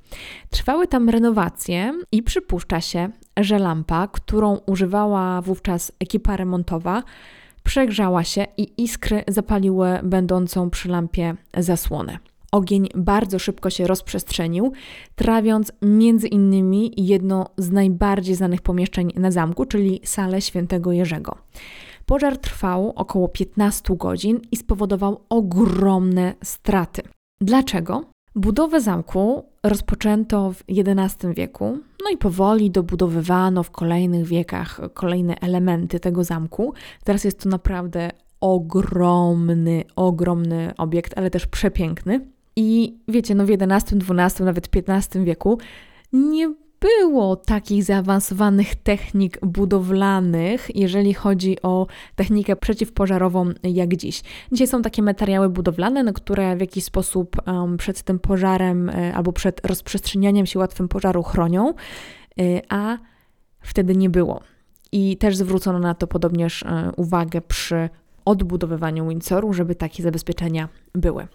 Trwały 0.50 0.86
tam 0.86 1.08
renowacje 1.08 1.92
i 2.12 2.22
przypuszcza 2.22 2.80
się, 2.80 3.08
że 3.36 3.58
lampa, 3.58 4.08
którą 4.08 4.58
używała 4.66 5.42
wówczas 5.42 5.92
ekipa 6.00 6.36
remontowa, 6.36 7.02
przegrzała 7.62 8.24
się 8.24 8.46
i 8.56 8.82
iskry 8.82 9.24
zapaliły 9.28 9.98
będącą 10.02 10.70
przy 10.70 10.88
lampie 10.88 11.34
zasłonę. 11.56 12.18
Ogień 12.52 12.88
bardzo 12.94 13.38
szybko 13.38 13.70
się 13.70 13.86
rozprzestrzenił, 13.86 14.72
trawiąc 15.14 15.72
między 15.82 16.28
innymi 16.28 16.92
jedno 16.96 17.46
z 17.56 17.70
najbardziej 17.70 18.34
znanych 18.34 18.62
pomieszczeń 18.62 19.12
na 19.16 19.30
zamku, 19.30 19.64
czyli 19.64 20.00
salę 20.04 20.40
świętego 20.40 20.92
Jerzego. 20.92 21.36
Pożar 22.06 22.38
trwał 22.38 22.92
około 22.96 23.28
15 23.28 23.96
godzin 23.96 24.40
i 24.52 24.56
spowodował 24.56 25.20
ogromne 25.28 26.34
straty. 26.44 27.02
Dlaczego? 27.40 28.04
Budowę 28.34 28.80
zamku 28.80 29.44
rozpoczęto 29.62 30.52
w 30.52 30.62
XI 30.68 31.26
wieku, 31.36 31.78
no 32.04 32.10
i 32.12 32.16
powoli 32.16 32.70
dobudowywano 32.70 33.62
w 33.62 33.70
kolejnych 33.70 34.26
wiekach 34.26 34.80
kolejne 34.94 35.40
elementy 35.40 36.00
tego 36.00 36.24
zamku. 36.24 36.74
Teraz 37.04 37.24
jest 37.24 37.40
to 37.40 37.48
naprawdę 37.48 38.10
ogromny, 38.40 39.84
ogromny 39.96 40.72
obiekt, 40.78 41.18
ale 41.18 41.30
też 41.30 41.46
przepiękny. 41.46 42.35
I 42.56 42.98
wiecie, 43.08 43.34
no 43.34 43.46
w 43.46 43.50
XI, 43.50 43.96
XII, 44.08 44.44
nawet 44.44 44.68
XV 44.76 45.24
wieku 45.24 45.58
nie 46.12 46.54
było 46.80 47.36
takich 47.36 47.84
zaawansowanych 47.84 48.74
technik 48.74 49.38
budowlanych, 49.46 50.76
jeżeli 50.76 51.14
chodzi 51.14 51.62
o 51.62 51.86
technikę 52.14 52.56
przeciwpożarową 52.56 53.50
jak 53.62 53.96
dziś. 53.96 54.22
Dzisiaj 54.52 54.66
są 54.66 54.82
takie 54.82 55.02
materiały 55.02 55.48
budowlane, 55.48 56.02
no, 56.02 56.12
które 56.12 56.56
w 56.56 56.60
jakiś 56.60 56.84
sposób 56.84 57.36
um, 57.46 57.76
przed 57.76 58.02
tym 58.02 58.18
pożarem 58.18 58.88
y, 58.88 59.14
albo 59.14 59.32
przed 59.32 59.66
rozprzestrzenianiem 59.66 60.46
się 60.46 60.58
łatwym 60.58 60.88
pożaru 60.88 61.22
chronią, 61.22 61.74
y, 62.40 62.60
a 62.68 62.98
wtedy 63.60 63.96
nie 63.96 64.10
było. 64.10 64.40
I 64.92 65.16
też 65.16 65.36
zwrócono 65.36 65.78
na 65.78 65.94
to 65.94 66.06
podobnież 66.06 66.62
y, 66.62 66.66
uwagę 66.96 67.40
przy 67.40 67.88
odbudowywaniu 68.24 69.08
Windsoru, 69.08 69.52
żeby 69.52 69.74
takie 69.74 70.02
zabezpieczenia 70.02 70.68
były. 70.94 71.26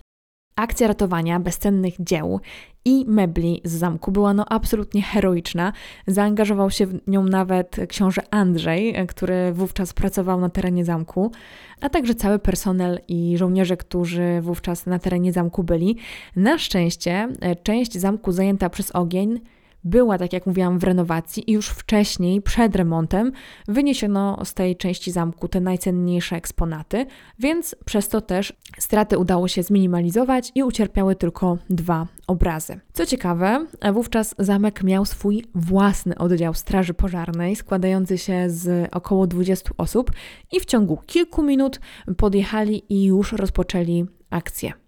Akcja 0.55 0.87
ratowania 0.87 1.39
bezcennych 1.39 1.93
dzieł 1.99 2.39
i 2.85 3.05
mebli 3.07 3.61
z 3.63 3.71
zamku 3.71 4.11
była 4.11 4.33
no 4.33 4.45
absolutnie 4.49 5.01
heroiczna. 5.01 5.73
Zaangażował 6.07 6.71
się 6.71 6.85
w 6.85 7.07
nią 7.07 7.23
nawet 7.23 7.75
książę 7.89 8.21
Andrzej, 8.31 8.95
który 9.07 9.53
wówczas 9.53 9.93
pracował 9.93 10.39
na 10.39 10.49
terenie 10.49 10.85
zamku, 10.85 11.31
a 11.81 11.89
także 11.89 12.15
cały 12.15 12.39
personel 12.39 12.99
i 13.07 13.37
żołnierze, 13.37 13.77
którzy 13.77 14.41
wówczas 14.41 14.85
na 14.85 14.99
terenie 14.99 15.33
zamku 15.33 15.63
byli. 15.63 15.97
Na 16.35 16.57
szczęście 16.57 17.27
część 17.63 17.97
zamku 17.97 18.31
zajęta 18.31 18.69
przez 18.69 18.91
ogień 18.91 19.39
była, 19.83 20.17
tak 20.17 20.33
jak 20.33 20.45
mówiłam, 20.45 20.79
w 20.79 20.83
renowacji 20.83 21.51
i 21.51 21.53
już 21.53 21.69
wcześniej, 21.69 22.41
przed 22.41 22.75
remontem, 22.75 23.31
wyniesiono 23.67 24.45
z 24.45 24.53
tej 24.53 24.75
części 24.75 25.11
zamku 25.11 25.47
te 25.47 25.61
najcenniejsze 25.61 26.35
eksponaty, 26.35 27.05
więc 27.39 27.75
przez 27.85 28.07
to 28.07 28.21
też 28.21 28.53
straty 28.79 29.17
udało 29.17 29.47
się 29.47 29.63
zminimalizować 29.63 30.51
i 30.55 30.63
ucierpiały 30.63 31.15
tylko 31.15 31.57
dwa 31.69 32.07
obrazy. 32.27 32.79
Co 32.93 33.05
ciekawe, 33.05 33.65
wówczas 33.93 34.35
zamek 34.39 34.83
miał 34.83 35.05
swój 35.05 35.45
własny 35.55 36.17
oddział 36.17 36.53
straży 36.53 36.93
pożarnej, 36.93 37.55
składający 37.55 38.17
się 38.17 38.49
z 38.49 38.89
około 38.91 39.27
20 39.27 39.69
osób 39.77 40.11
i 40.51 40.59
w 40.59 40.65
ciągu 40.65 40.97
kilku 41.05 41.43
minut 41.43 41.79
podjechali 42.17 42.83
i 42.89 43.05
już 43.05 43.31
rozpoczęli 43.31 44.05
akcję. 44.29 44.80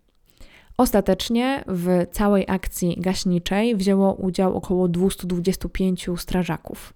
Ostatecznie 0.78 1.64
w 1.68 2.06
całej 2.12 2.46
akcji 2.48 2.96
gaśniczej 3.00 3.76
wzięło 3.76 4.14
udział 4.14 4.58
około 4.58 4.88
225 4.88 6.10
strażaków. 6.18 6.94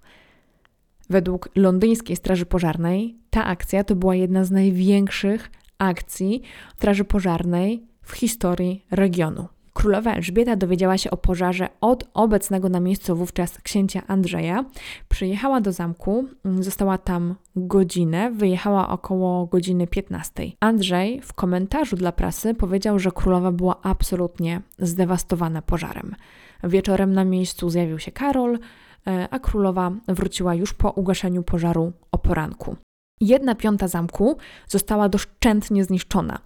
Według 1.10 1.50
londyńskiej 1.56 2.16
Straży 2.16 2.46
Pożarnej 2.46 3.18
ta 3.30 3.46
akcja 3.46 3.84
to 3.84 3.96
była 3.96 4.16
jedna 4.16 4.46
z 4.46 4.52
największych 4.52 5.52
akcji 5.78 6.42
Straży 6.76 7.04
Pożarnej 7.04 7.84
w 8.02 8.12
historii 8.12 8.86
regionu. 8.92 9.48
Królowa 9.78 10.14
Elżbieta 10.14 10.56
dowiedziała 10.56 10.98
się 10.98 11.12
o 11.12 11.18
pożarze 11.18 11.70
od 11.82 12.10
obecnego 12.14 12.70
na 12.70 12.80
miejscu 12.80 13.16
wówczas 13.16 13.62
księcia 13.62 14.02
Andrzeja. 14.08 14.66
Przyjechała 15.10 15.62
do 15.62 15.72
zamku, 15.72 16.26
mm, 16.46 16.64
została 16.64 16.98
tam 16.98 17.36
godzinę, 17.56 18.32
wyjechała 18.32 18.90
około 18.90 19.46
godziny 19.46 19.88
15. 19.88 20.52
Andrzej 20.60 21.22
w 21.22 21.34
komentarzu 21.34 21.96
dla 21.96 22.12
prasy 22.12 22.54
powiedział, 22.54 23.00
że 23.00 23.12
królowa 23.12 23.52
była 23.52 23.82
absolutnie 23.82 24.62
zdewastowana 24.80 25.62
pożarem. 25.62 26.16
Wieczorem 26.64 27.14
na 27.14 27.26
miejscu 27.26 27.70
zjawił 27.70 28.00
się 28.00 28.12
Karol, 28.12 28.60
e, 29.08 29.28
a 29.32 29.40
królowa 29.40 29.92
wróciła 30.08 30.56
już 30.56 30.74
po 30.74 30.92
ugaszeniu 30.92 31.44
pożaru 31.44 31.94
o 32.12 32.18
poranku. 32.18 32.76
Jedna 33.22 33.56
piąta 33.56 33.88
zamku 33.88 34.38
została 34.68 35.10
doszczętnie 35.10 35.84
zniszczona, 35.84 36.40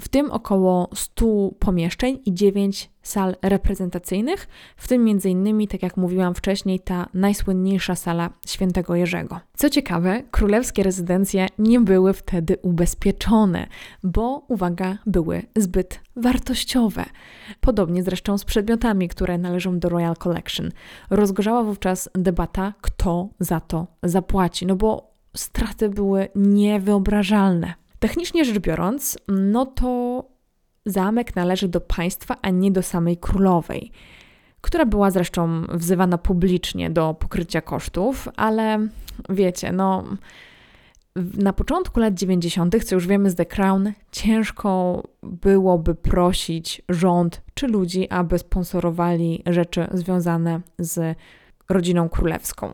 w 0.00 0.08
tym 0.08 0.30
około 0.30 0.88
100 0.94 1.26
pomieszczeń 1.58 2.18
i 2.24 2.34
9 2.34 2.90
sal 3.02 3.36
reprezentacyjnych, 3.42 4.48
w 4.76 4.88
tym 4.88 5.08
m.in., 5.08 5.66
tak 5.68 5.82
jak 5.82 5.96
mówiłam 5.96 6.34
wcześniej, 6.34 6.80
ta 6.80 7.08
najsłynniejsza 7.14 7.94
sala 7.94 8.30
Świętego 8.46 8.94
Jerzego. 8.94 9.40
Co 9.56 9.70
ciekawe, 9.70 10.22
królewskie 10.30 10.82
rezydencje 10.82 11.46
nie 11.58 11.80
były 11.80 12.12
wtedy 12.12 12.56
ubezpieczone, 12.62 13.66
bo, 14.02 14.44
uwaga, 14.48 14.98
były 15.06 15.42
zbyt 15.56 16.00
wartościowe. 16.16 17.04
Podobnie 17.60 18.02
zresztą 18.02 18.38
z 18.38 18.44
przedmiotami, 18.44 19.08
które 19.08 19.38
należą 19.38 19.78
do 19.78 19.88
Royal 19.88 20.16
Collection. 20.16 20.70
Rozgorzała 21.10 21.62
wówczas 21.62 22.08
debata, 22.14 22.72
kto 22.80 23.28
za 23.40 23.60
to 23.60 23.86
zapłaci, 24.02 24.66
no 24.66 24.76
bo 24.76 25.15
straty 25.36 25.88
były 25.88 26.28
niewyobrażalne. 26.34 27.74
Technicznie 27.98 28.44
rzecz 28.44 28.58
biorąc, 28.58 29.18
no 29.28 29.66
to 29.66 30.24
zamek 30.86 31.36
należy 31.36 31.68
do 31.68 31.80
państwa, 31.80 32.36
a 32.42 32.50
nie 32.50 32.70
do 32.70 32.82
samej 32.82 33.16
królowej, 33.16 33.90
która 34.60 34.86
była 34.86 35.10
zresztą 35.10 35.62
wzywana 35.74 36.18
publicznie 36.18 36.90
do 36.90 37.14
pokrycia 37.14 37.60
kosztów, 37.60 38.28
ale 38.36 38.88
wiecie, 39.28 39.72
no. 39.72 40.04
Na 41.34 41.52
początku 41.52 42.00
lat 42.00 42.14
90., 42.14 42.84
co 42.84 42.94
już 42.94 43.06
wiemy 43.06 43.30
z 43.30 43.34
The 43.34 43.46
Crown, 43.46 43.92
ciężko 44.12 45.02
byłoby 45.22 45.94
prosić 45.94 46.82
rząd 46.88 47.42
czy 47.54 47.66
ludzi, 47.66 48.10
aby 48.10 48.38
sponsorowali 48.38 49.42
rzeczy 49.46 49.86
związane 49.94 50.60
z 50.78 51.18
rodziną 51.68 52.08
królewską. 52.08 52.72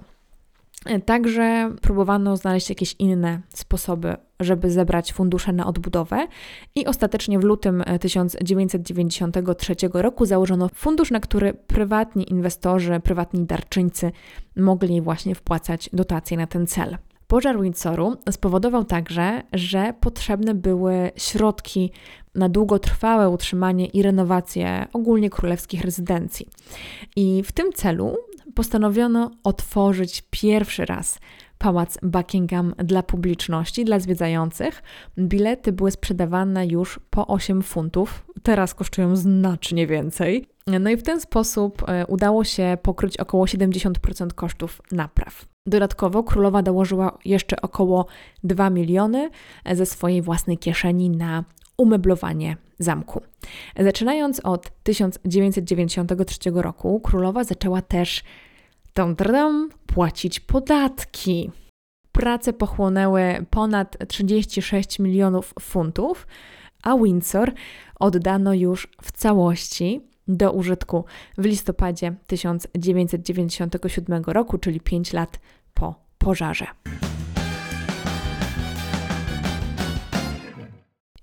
Także 1.05 1.75
próbowano 1.83 2.37
znaleźć 2.37 2.69
jakieś 2.69 2.95
inne 2.99 3.41
sposoby, 3.49 4.17
żeby 4.41 4.71
zebrać 4.71 5.13
fundusze 5.13 5.53
na 5.53 5.67
odbudowę 5.67 6.27
i 6.75 6.87
ostatecznie 6.87 7.39
w 7.39 7.45
lutym 7.45 7.85
1993 8.01 9.75
roku 9.93 10.27
założono 10.27 10.69
fundusz, 10.75 11.11
na 11.11 11.21
który 11.21 11.55
prywatni 11.55 12.31
inwestorzy, 12.31 13.01
prywatni 13.01 13.45
darczyńcy 13.45 14.13
mogli 14.57 15.01
właśnie 15.01 15.35
wpłacać 15.35 15.91
dotacje 15.93 16.37
na 16.37 16.47
ten 16.47 16.67
cel. 16.67 16.99
Pożar 17.27 17.61
Windsoru 17.61 18.17
spowodował 18.31 18.85
także, 18.85 19.43
że 19.53 19.95
potrzebne 20.01 20.55
były 20.55 21.11
środki 21.17 21.91
na 22.35 22.49
długotrwałe 22.49 23.29
utrzymanie 23.29 23.87
i 23.87 24.03
renowację 24.03 24.87
ogólnie 24.93 25.31
królewskich 25.31 25.85
rezydencji. 25.85 26.49
I 27.17 27.43
w 27.43 27.53
tym 27.53 27.73
celu 27.73 28.17
postanowiono 28.55 29.31
otworzyć 29.45 30.23
pierwszy 30.31 30.85
raz 30.85 31.19
pałac 31.63 31.99
Buckingham 32.03 32.75
dla 32.79 33.03
publiczności, 33.03 33.85
dla 33.85 33.99
zwiedzających. 33.99 34.83
Bilety 35.19 35.73
były 35.73 35.91
sprzedawane 35.91 36.67
już 36.67 37.01
po 37.11 37.27
8 37.27 37.63
funtów, 37.63 38.27
teraz 38.43 38.75
kosztują 38.75 39.17
znacznie 39.17 39.87
więcej. 39.87 40.47
No 40.81 40.91
i 40.91 40.97
w 40.97 41.03
ten 41.03 41.21
sposób 41.21 41.83
e, 41.89 42.07
udało 42.07 42.45
się 42.45 42.79
pokryć 42.83 43.17
około 43.17 43.45
70% 43.45 44.33
kosztów 44.35 44.83
napraw. 44.93 45.47
Dodatkowo 45.67 46.23
królowa 46.23 46.63
dołożyła 46.63 47.19
jeszcze 47.25 47.61
około 47.61 48.07
2 48.45 48.71
miliony 48.71 49.31
ze 49.73 49.87
swojej 49.87 50.23
własnej 50.23 50.59
kieszeni 50.59 51.11
na 51.11 51.45
umeblowanie 51.83 52.57
zamku. 52.79 53.23
Zaczynając 53.79 54.41
od 54.41 54.83
1993 54.83 56.39
roku, 56.55 57.01
królowa 57.01 57.45
zaczęła 57.45 57.83
też 57.83 58.25
tam, 58.93 59.17
tam, 59.17 59.69
płacić 59.87 60.41
podatki. 60.41 61.51
Prace 62.13 62.53
pochłonęły 62.53 63.47
ponad 63.51 64.09
36 64.09 64.99
milionów 64.99 65.55
funtów, 65.61 66.27
a 66.83 66.97
Windsor 66.97 67.53
oddano 68.01 68.55
już 68.55 68.89
w 69.03 69.13
całości 69.13 70.01
do 70.29 70.53
użytku 70.53 71.05
w 71.39 71.45
listopadzie 71.45 72.15
1997 72.27 74.25
roku, 74.27 74.59
czyli 74.59 74.81
5 74.81 75.13
lat 75.13 75.41
po 75.75 75.95
pożarze. 76.19 76.67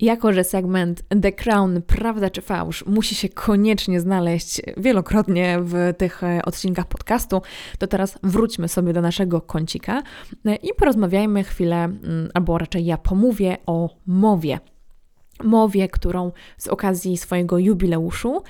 Jako, 0.02 0.34
że 0.34 0.44
segment 0.44 1.04
The 1.22 1.32
Crown, 1.32 1.82
prawda 1.82 2.30
czy 2.30 2.42
fałsz, 2.42 2.86
musi 2.86 3.16
się 3.16 3.30
koniecznie 3.30 4.00
znaleźć 4.00 4.62
wielokrotnie 4.78 5.60
w 5.62 5.74
tych 5.98 6.24
e, 6.24 6.42
odcinkach 6.46 6.86
podcastu, 6.88 7.42
to 7.78 7.88
teraz 7.88 8.20
wróćmy 8.24 8.68
sobie 8.68 8.94
do 8.94 9.02
naszego 9.02 9.42
kącika 9.42 10.04
e, 10.46 10.56
i 10.56 10.74
porozmawiajmy 10.74 11.44
chwilę, 11.44 11.84
mm, 11.84 12.30
albo 12.34 12.58
raczej 12.58 12.86
ja 12.86 12.98
pomówię 12.98 13.58
o 13.66 13.90
mowie. 14.06 14.60
Mowie, 15.44 15.88
którą 15.88 16.32
z 16.58 16.68
okazji 16.68 17.18
swojego 17.18 17.58
jubileuszu 17.58 18.44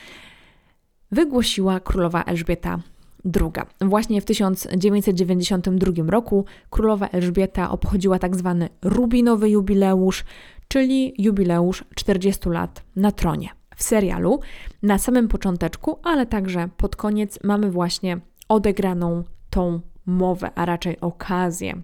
wygłosiła 1.12 1.80
królowa 1.80 2.24
Elżbieta 2.24 2.80
II. 3.26 3.90
Właśnie 3.90 4.22
w 4.22 4.26
1992 4.26 5.92
roku 6.08 6.46
królowa 6.70 7.08
Elżbieta 7.08 7.72
obchodziła 7.72 8.20
tak 8.20 8.36
zwany 8.36 8.70
rubinowy 8.82 9.50
jubileusz, 9.50 10.24
czyli 10.71 11.13
jubileusz 11.17 11.84
40 11.95 12.49
lat 12.49 12.84
na 12.95 13.12
tronie. 13.12 13.49
W 13.75 13.84
serialu 13.84 14.39
na 14.84 14.97
samym 14.97 15.27
począteczku, 15.27 15.99
ale 16.03 16.25
także 16.25 16.69
pod 16.77 16.95
koniec 16.95 17.39
mamy 17.43 17.71
właśnie 17.71 18.19
odegraną 18.49 19.23
tą 19.49 19.82
mowę, 20.05 20.51
a 20.55 20.65
raczej 20.65 20.99
okazję 20.99 21.82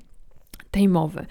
tej 0.75 0.89
mowy. 0.89 1.25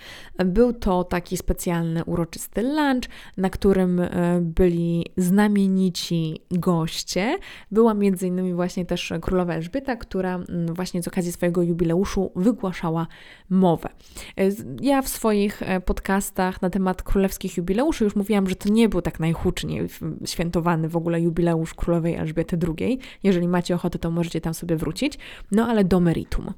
Był 0.45 0.73
to 0.73 1.05
taki 1.05 1.37
specjalny, 1.37 2.05
uroczysty 2.05 2.63
lunch, 2.63 3.09
na 3.37 3.51
którym 3.51 4.01
e, 4.01 4.41
byli 4.41 5.07
znamienici 5.17 6.41
goście. 6.51 7.39
Była 7.71 7.95
innymi 8.23 8.55
właśnie 8.55 8.87
też 8.87 9.13
królowa 9.21 9.55
Elżbieta, 9.55 9.97
która 9.97 10.35
mm, 10.35 10.75
właśnie 10.75 11.03
z 11.03 11.09
okazji 11.09 11.33
swojego 11.33 11.63
jubileuszu 11.63 12.33
wygłaszała 12.37 13.07
mowę. 13.51 13.89
E, 14.37 14.49
ja 14.81 15.03
w 15.03 15.09
swoich 15.09 15.63
e, 15.63 15.81
podcastach 15.81 16.63
na 16.63 16.71
temat 16.71 17.03
królewskich 17.03 17.57
jubileuszy 17.57 18.05
już 18.05 18.17
mówiłam, 18.17 18.49
że 18.49 18.57
to 18.57 18.69
nie 18.69 18.89
był 18.89 19.03
tak 19.03 19.21
najhuczniej 19.21 19.89
świętowany 20.27 20.89
w 20.89 20.97
ogóle 20.97 21.21
jubileusz 21.21 21.75
królowej 21.75 22.15
Elżbiety 22.15 22.59
II. 22.79 22.99
Jeżeli 23.23 23.49
macie 23.49 23.75
ochotę, 23.75 23.99
to 23.99 24.11
możecie 24.11 24.41
tam 24.41 24.55
sobie 24.55 24.77
wrócić. 24.77 25.19
No 25.51 25.67
ale 25.67 25.85
do 25.85 26.01
meritum. 26.01 26.53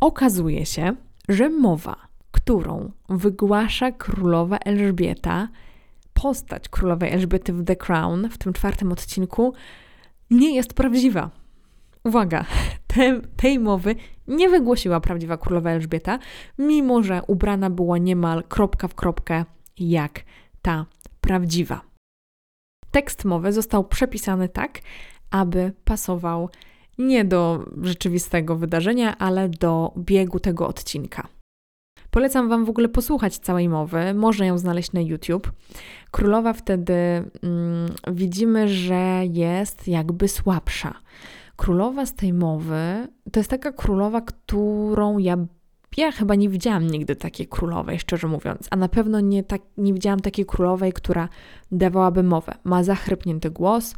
Okazuje 0.00 0.66
się, 0.66 0.96
że 1.28 1.50
mowa, 1.50 1.96
którą 2.30 2.92
wygłasza 3.08 3.92
królowa 3.92 4.58
Elżbieta, 4.58 5.48
postać 6.14 6.68
królowej 6.68 7.12
Elżbiety 7.12 7.52
w 7.52 7.64
The 7.64 7.76
Crown 7.76 8.28
w 8.28 8.38
tym 8.38 8.52
czwartym 8.52 8.92
odcinku, 8.92 9.54
nie 10.30 10.54
jest 10.54 10.74
prawdziwa. 10.74 11.30
Uwaga, 12.04 12.44
te, 12.94 13.20
tej 13.36 13.58
mowy 13.58 13.94
nie 14.28 14.48
wygłosiła 14.48 15.00
prawdziwa 15.00 15.36
królowa 15.36 15.70
Elżbieta, 15.70 16.18
mimo 16.58 17.02
że 17.02 17.22
ubrana 17.26 17.70
była 17.70 17.98
niemal 17.98 18.44
kropka 18.44 18.88
w 18.88 18.94
kropkę 18.94 19.44
jak 19.78 20.20
ta 20.62 20.86
prawdziwa. 21.20 21.80
Tekst 22.90 23.24
mowy 23.24 23.52
został 23.52 23.84
przepisany 23.84 24.48
tak, 24.48 24.80
aby 25.30 25.72
pasował 25.84 26.50
nie 26.98 27.24
do 27.24 27.64
rzeczywistego 27.82 28.56
wydarzenia, 28.56 29.18
ale 29.18 29.48
do 29.48 29.92
biegu 29.98 30.40
tego 30.40 30.68
odcinka. 30.68 31.28
Polecam 32.10 32.48
Wam 32.48 32.64
w 32.64 32.70
ogóle 32.70 32.88
posłuchać 32.88 33.38
całej 33.38 33.68
mowy, 33.68 34.14
można 34.14 34.46
ją 34.46 34.58
znaleźć 34.58 34.92
na 34.92 35.00
YouTube. 35.00 35.52
Królowa 36.10 36.52
wtedy 36.52 36.94
mm, 36.94 37.30
widzimy, 38.12 38.68
że 38.68 39.22
jest 39.32 39.88
jakby 39.88 40.28
słabsza. 40.28 40.94
Królowa 41.56 42.06
z 42.06 42.14
tej 42.14 42.32
mowy 42.32 43.08
to 43.32 43.40
jest 43.40 43.50
taka 43.50 43.72
królowa, 43.72 44.20
którą 44.20 45.18
ja 45.18 45.36
ja 45.98 46.12
chyba 46.12 46.34
nie 46.34 46.48
widziałam 46.48 46.86
nigdy 46.86 47.16
takiej 47.16 47.46
królowej, 47.46 47.98
szczerze 47.98 48.28
mówiąc, 48.28 48.68
a 48.70 48.76
na 48.76 48.88
pewno 48.88 49.20
nie, 49.20 49.42
tak, 49.42 49.62
nie 49.76 49.94
widziałam 49.94 50.20
takiej 50.20 50.46
królowej, 50.46 50.92
która 50.92 51.28
dawałaby 51.72 52.22
mowę. 52.22 52.54
Ma 52.64 52.84
zachrypnięty 52.84 53.50
głos. 53.50 53.94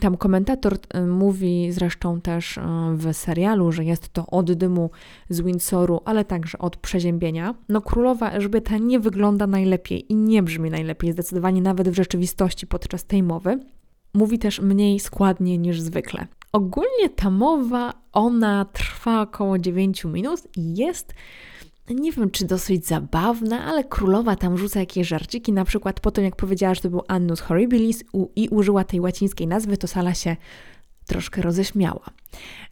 Tam 0.00 0.16
komentator 0.16 0.74
y, 0.74 1.06
mówi 1.06 1.72
zresztą 1.72 2.20
też 2.20 2.56
y, 2.56 2.60
w 2.92 3.12
serialu, 3.12 3.72
że 3.72 3.84
jest 3.84 4.08
to 4.08 4.26
od 4.26 4.52
dymu 4.52 4.90
z 5.28 5.40
Windsoru, 5.40 6.00
ale 6.04 6.24
także 6.24 6.58
od 6.58 6.76
przeziębienia. 6.76 7.54
No 7.68 7.80
królowa 7.80 8.30
Elżbieta 8.30 8.78
nie 8.78 9.00
wygląda 9.00 9.46
najlepiej 9.46 10.12
i 10.12 10.16
nie 10.16 10.42
brzmi 10.42 10.70
najlepiej, 10.70 11.12
zdecydowanie 11.12 11.62
nawet 11.62 11.88
w 11.88 11.94
rzeczywistości 11.94 12.66
podczas 12.66 13.04
tej 13.04 13.22
mowy. 13.22 13.58
Mówi 14.14 14.38
też 14.38 14.60
mniej 14.60 15.00
składnie 15.00 15.58
niż 15.58 15.80
zwykle. 15.80 16.26
Ogólnie 16.52 17.10
ta 17.16 17.30
mowa, 17.30 17.94
ona 18.12 18.64
trwa 18.64 19.22
około 19.22 19.58
9 19.58 20.04
minut 20.04 20.40
i 20.56 20.76
jest 20.76 21.14
nie 21.94 22.12
wiem, 22.12 22.30
czy 22.30 22.46
dosyć 22.46 22.86
zabawna, 22.86 23.64
ale 23.64 23.84
królowa 23.84 24.36
tam 24.36 24.58
rzuca 24.58 24.80
jakieś 24.80 25.08
żarciki, 25.08 25.52
na 25.52 25.64
przykład 25.64 26.00
po 26.00 26.10
tym, 26.10 26.24
jak 26.24 26.36
powiedziała, 26.36 26.74
że 26.74 26.80
to 26.80 26.90
był 26.90 27.02
Annus 27.08 27.40
Horribilis 27.40 28.04
i 28.36 28.48
użyła 28.48 28.84
tej 28.84 29.00
łacińskiej 29.00 29.46
nazwy, 29.46 29.76
to 29.76 29.86
sala 29.86 30.14
się 30.14 30.36
troszkę 31.06 31.42
roześmiała. 31.42 32.04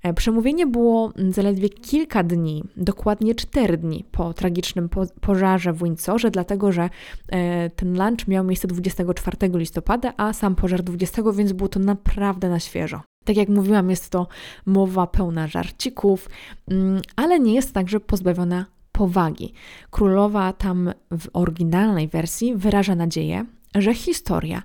E, 0.03 0.15
przemówienie 0.15 0.67
było 0.67 1.13
zaledwie 1.29 1.69
kilka 1.69 2.23
dni, 2.23 2.65
dokładnie 2.77 3.35
cztery 3.35 3.77
dni 3.77 4.05
po 4.11 4.35
tragicznym 4.35 4.89
pożarze 5.21 5.73
w 5.73 5.83
Windsorze, 5.83 6.31
dlatego 6.31 6.73
że 6.73 6.91
e, 7.29 7.71
ten 7.71 7.99
lunch 7.99 8.29
miał 8.29 8.45
miejsce 8.45 8.69
24 8.69 9.37
listopada, 9.55 10.13
a 10.17 10.33
sam 10.33 10.55
pożar 10.55 10.83
20, 10.83 11.23
więc 11.33 11.53
było 11.53 11.69
to 11.69 11.81
naprawdę 11.81 12.49
na 12.49 12.61
świeżo. 12.61 13.01
Tak 13.27 13.37
jak 13.37 13.49
mówiłam, 13.49 13.91
jest 13.91 14.11
to 14.11 14.27
mowa 14.67 15.07
pełna 15.07 15.47
żarcików, 15.47 16.29
mm, 16.69 17.03
ale 17.17 17.41
nie 17.41 17.55
jest 17.55 17.73
także 17.73 18.01
pozbawiona 18.01 18.67
powagi. 18.93 19.53
Królowa 19.91 20.53
tam 20.53 20.93
w 21.11 21.29
oryginalnej 21.33 22.09
wersji 22.09 22.55
wyraża 22.57 22.95
nadzieję, 22.95 23.45
że 23.75 23.95
historia 23.95 24.63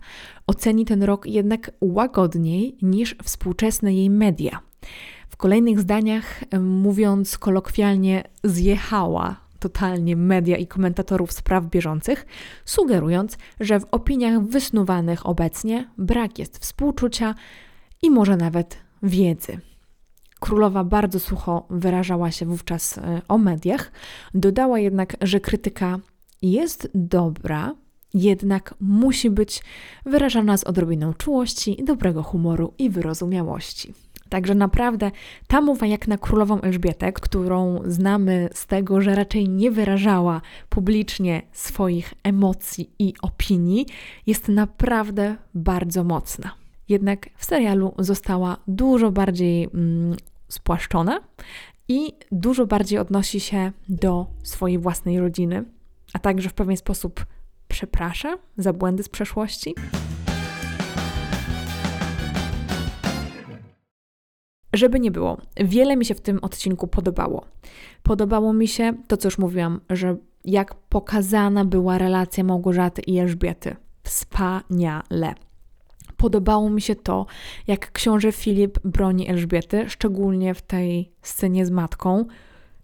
oceni 0.48 0.86
ten 0.86 1.04
rok 1.04 1.26
jednak 1.26 1.72
łagodniej 1.82 2.78
niż 2.82 3.16
współczesne 3.24 3.94
jej 3.94 4.10
media. 4.10 4.60
W 5.30 5.38
kolejnych 5.38 5.80
zdaniach, 5.80 6.44
mówiąc 6.60 7.38
kolokwialnie, 7.38 8.24
zjechała 8.44 9.36
totalnie 9.60 10.16
media 10.16 10.58
i 10.58 10.68
komentatorów 10.68 11.32
spraw 11.32 11.66
bieżących, 11.66 12.26
sugerując, 12.66 13.38
że 13.60 13.80
w 13.80 13.86
opiniach 13.92 14.42
wysnuwanych 14.42 15.26
obecnie 15.26 15.90
brak 15.98 16.40
jest 16.40 16.58
współczucia 16.58 17.36
i 18.02 18.12
może 18.12 18.38
nawet 18.38 18.78
wiedzy. 19.04 19.60
Królowa 20.40 20.84
bardzo 20.84 21.20
sucho 21.20 21.66
wyrażała 21.70 22.32
się 22.32 22.46
wówczas 22.46 22.98
e, 22.98 23.22
o 23.28 23.38
mediach, 23.38 23.92
dodała 24.34 24.80
jednak, 24.80 25.18
że 25.22 25.40
krytyka 25.40 26.00
jest 26.42 26.90
dobra, 26.96 27.76
jednak 28.14 28.76
musi 28.80 29.30
być 29.30 29.64
wyrażana 30.06 30.58
z 30.58 30.64
odrobiną 30.64 31.14
czułości, 31.14 31.84
dobrego 31.84 32.24
humoru 32.24 32.74
i 32.78 32.90
wyrozumiałości. 32.90 33.94
Także 34.30 34.56
naprawdę 34.56 35.12
ta 35.48 35.62
mowa 35.62 35.88
jak 35.88 36.08
na 36.08 36.18
królową 36.18 36.62
Elżbietę, 36.62 37.14
którą 37.14 37.80
znamy 37.86 38.50
z 38.54 38.68
tego, 38.68 39.02
że 39.02 39.16
raczej 39.16 39.50
nie 39.50 39.72
wyrażała 39.72 40.42
publicznie 40.70 41.42
swoich 41.52 42.14
emocji 42.24 42.92
i 43.00 43.14
opinii, 43.22 43.86
jest 44.28 44.48
naprawdę 44.48 45.36
bardzo 45.54 46.04
mocna. 46.04 46.61
Jednak 46.90 47.30
w 47.38 47.46
serialu 47.46 47.94
została 48.00 48.58
dużo 48.68 49.12
bardziej 49.12 49.64
mm, 49.74 50.16
spłaszczona 50.48 51.20
i 51.88 52.14
dużo 52.32 52.66
bardziej 52.66 53.00
odnosi 53.00 53.40
się 53.40 53.72
do 53.90 54.28
swojej 54.44 54.80
własnej 54.80 55.20
rodziny, 55.20 55.64
a 56.14 56.20
także 56.20 56.50
w 56.50 56.54
pewien 56.54 56.78
sposób 56.78 57.26
przeprasza 57.68 58.38
za 58.58 58.74
błędy 58.74 59.04
z 59.04 59.10
przeszłości. 59.10 59.76
Żeby 64.74 65.00
nie 65.00 65.12
było, 65.12 65.38
wiele 65.56 65.98
mi 65.98 66.06
się 66.06 66.16
w 66.16 66.22
tym 66.22 66.40
odcinku 66.42 66.88
podobało. 66.88 67.46
Podobało 68.04 68.54
mi 68.54 68.68
się 68.68 68.94
to, 69.08 69.18
co 69.18 69.28
już 69.28 69.38
mówiłam, 69.38 69.82
że 69.90 70.18
jak 70.46 70.76
pokazana 70.76 71.66
była 71.66 71.98
relacja 71.98 72.44
Małgorzaty 72.44 73.02
i 73.02 73.20
Elżbiety. 73.20 73.76
Wspaniale. 74.04 75.34
Podobało 76.22 76.70
mi 76.70 76.82
się 76.82 76.96
to, 76.96 77.26
jak 77.68 77.92
książę 77.92 78.32
Filip 78.32 78.80
broni 78.84 79.30
Elżbiety, 79.30 79.90
szczególnie 79.90 80.54
w 80.54 80.62
tej 80.62 81.12
scenie 81.22 81.66
z 81.66 81.72
matką. 81.72 82.26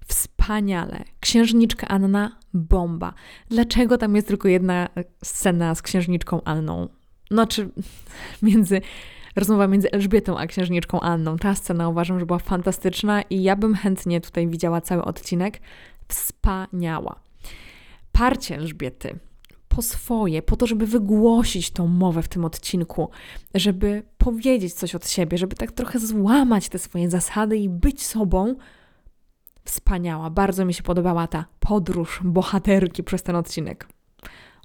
Wspaniale. 0.07 1.03
Księżniczka 1.19 1.87
Anna, 1.87 2.39
bomba. 2.53 3.13
Dlaczego 3.49 3.97
tam 3.97 4.15
jest 4.15 4.27
tylko 4.27 4.47
jedna 4.47 4.89
scena 5.23 5.75
z 5.75 5.81
księżniczką 5.81 6.43
Anną? 6.43 6.89
Znaczy, 7.31 7.69
między 8.41 8.81
rozmowa 9.35 9.67
między 9.67 9.91
Elżbietą 9.91 10.37
a 10.37 10.47
księżniczką 10.47 10.99
Anną. 10.99 11.37
Ta 11.37 11.55
scena 11.55 11.89
uważam, 11.89 12.19
że 12.19 12.25
była 12.25 12.39
fantastyczna 12.39 13.21
i 13.21 13.43
ja 13.43 13.55
bym 13.55 13.75
chętnie 13.75 14.21
tutaj 14.21 14.47
widziała 14.47 14.81
cały 14.81 15.03
odcinek. 15.03 15.61
Wspaniała. 16.07 17.19
Parcie 18.11 18.55
Elżbiety 18.55 19.19
po 19.77 19.81
swoje, 19.81 20.41
po 20.41 20.55
to, 20.55 20.67
żeby 20.67 20.87
wygłosić 20.87 21.71
tą 21.71 21.87
mowę 21.87 22.21
w 22.21 22.27
tym 22.27 22.45
odcinku, 22.45 23.09
żeby 23.55 24.03
powiedzieć 24.17 24.73
coś 24.73 24.95
od 24.95 25.09
siebie, 25.09 25.37
żeby 25.37 25.55
tak 25.55 25.71
trochę 25.71 25.99
złamać 25.99 26.69
te 26.69 26.79
swoje 26.79 27.09
zasady 27.09 27.57
i 27.57 27.69
być 27.69 28.05
sobą. 28.05 28.55
Wspaniała, 29.63 30.29
bardzo 30.29 30.65
mi 30.65 30.73
się 30.73 30.83
podobała 30.83 31.27
ta 31.27 31.45
podróż 31.59 32.19
bohaterki 32.23 33.03
przez 33.03 33.23
ten 33.23 33.35
odcinek. 33.35 33.87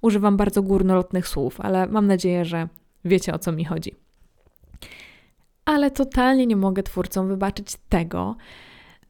używam 0.03 0.37
bardzo 0.37 0.63
górnolotnych 0.63 1.29
słów, 1.29 1.61
ale 1.61 1.87
mam 1.87 2.07
nadzieję, 2.07 2.45
że 2.45 2.69
wiecie 3.05 3.35
o 3.35 3.39
co 3.39 3.53
mi 3.53 3.65
chodzi. 3.65 3.97
Ale 5.65 5.91
totalnie 5.91 6.47
nie 6.47 6.57
mogę 6.57 6.83
twórcom 6.83 7.29
wybaczyć 7.29 7.77
tego, 7.89 8.37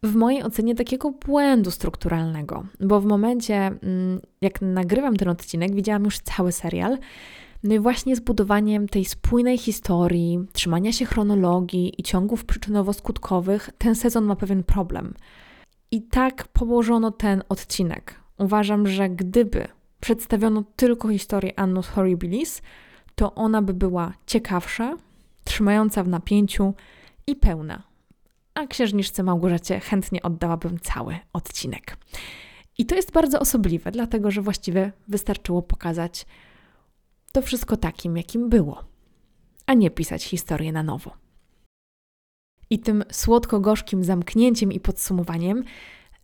w 0.02 0.14
mojej 0.14 0.42
ocenie 0.42 0.74
takiego 0.74 1.10
błędu 1.10 1.70
strukturalnego, 1.70 2.64
bo 2.80 3.00
w 3.00 3.04
momencie, 3.04 3.54
mm, 3.54 4.20
jak 4.40 4.62
nagrywam 4.62 5.16
ten 5.16 5.28
odcinek, 5.28 5.74
widziałam 5.74 6.04
już 6.04 6.18
cały 6.18 6.52
serial. 6.52 6.98
No 7.62 7.74
i 7.74 7.78
właśnie 7.78 8.16
zbudowaniem 8.16 8.88
tej 8.88 9.04
spójnej 9.04 9.58
historii, 9.58 10.46
trzymania 10.52 10.92
się 10.92 11.04
chronologii 11.04 11.92
i 11.98 12.02
ciągów 12.02 12.44
przyczynowo-skutkowych, 12.46 13.70
ten 13.78 13.94
sezon 13.94 14.24
ma 14.24 14.36
pewien 14.36 14.62
problem. 14.64 15.14
I 15.90 16.02
tak 16.02 16.48
położono 16.48 17.10
ten 17.10 17.42
odcinek. 17.48 18.20
Uważam, 18.38 18.86
że 18.86 19.08
gdyby 19.10 19.68
przedstawiono 20.00 20.64
tylko 20.76 21.08
historię 21.08 21.58
Annus 21.58 21.88
Horribilis, 21.88 22.62
to 23.14 23.34
ona 23.34 23.62
by 23.62 23.74
była 23.74 24.12
ciekawsza, 24.26 24.96
trzymająca 25.44 26.04
w 26.04 26.08
napięciu 26.08 26.74
i 27.26 27.36
pełna 27.36 27.91
a 28.54 28.66
księżniczce 28.66 29.22
Małgorzacie 29.22 29.80
chętnie 29.80 30.22
oddałabym 30.22 30.80
cały 30.80 31.18
odcinek. 31.32 31.96
I 32.78 32.86
to 32.86 32.94
jest 32.94 33.12
bardzo 33.12 33.40
osobliwe, 33.40 33.90
dlatego 33.90 34.30
że 34.30 34.42
właściwie 34.42 34.92
wystarczyło 35.08 35.62
pokazać 35.62 36.26
to 37.32 37.42
wszystko 37.42 37.76
takim, 37.76 38.16
jakim 38.16 38.48
było, 38.48 38.84
a 39.66 39.74
nie 39.74 39.90
pisać 39.90 40.24
historię 40.24 40.72
na 40.72 40.82
nowo. 40.82 41.16
I 42.70 42.78
tym 42.78 43.04
słodko-gorzkim 43.12 44.04
zamknięciem 44.04 44.72
i 44.72 44.80
podsumowaniem 44.80 45.64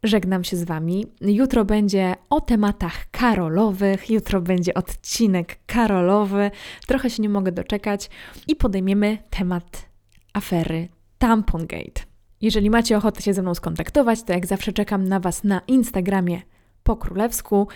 żegnam 0.02 0.44
się 0.44 0.56
z 0.56 0.64
Wami. 0.64 1.06
Jutro 1.20 1.64
będzie 1.64 2.14
o 2.30 2.40
tematach 2.40 3.10
karolowych, 3.10 4.10
jutro 4.10 4.40
będzie 4.40 4.74
odcinek 4.74 5.58
karolowy. 5.66 6.50
Trochę 6.86 7.10
się 7.10 7.22
nie 7.22 7.28
mogę 7.28 7.52
doczekać 7.52 8.10
i 8.46 8.56
podejmiemy 8.56 9.18
temat 9.30 9.88
afery 10.32 10.88
Tampongate. 11.18 12.07
Jeżeli 12.40 12.70
macie 12.70 12.96
ochotę 12.96 13.22
się 13.22 13.34
ze 13.34 13.42
mną 13.42 13.54
skontaktować, 13.54 14.22
to 14.22 14.32
jak 14.32 14.46
zawsze 14.46 14.72
czekam 14.72 15.08
na 15.08 15.20
Was 15.20 15.44
na 15.44 15.60
Instagramie 15.66 16.42
po 16.82 16.96
królewsku. 16.96 17.68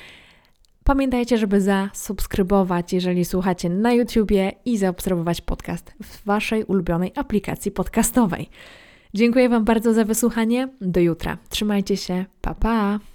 Pamiętajcie, 0.85 1.39
żeby 1.39 1.61
zasubskrybować, 1.61 2.93
jeżeli 2.93 3.25
słuchacie 3.25 3.69
na 3.69 3.93
YouTubie 3.93 4.53
i 4.65 4.79
zaobserwować 4.79 5.41
podcast 5.41 5.93
w 6.03 6.25
Waszej 6.25 6.65
ulubionej 6.65 7.13
aplikacji 7.17 7.71
podcastowej. 7.71 8.51
Dziękuję 9.15 9.49
Wam 9.49 9.65
bardzo 9.65 9.95
za 9.95 10.05
wysłuchanie. 10.05 10.69
Do 10.81 11.01
jutra. 11.01 11.39
Trzymajcie 11.49 11.97
się. 11.97 12.25
Pa 12.41 12.55
pa. 12.55 13.12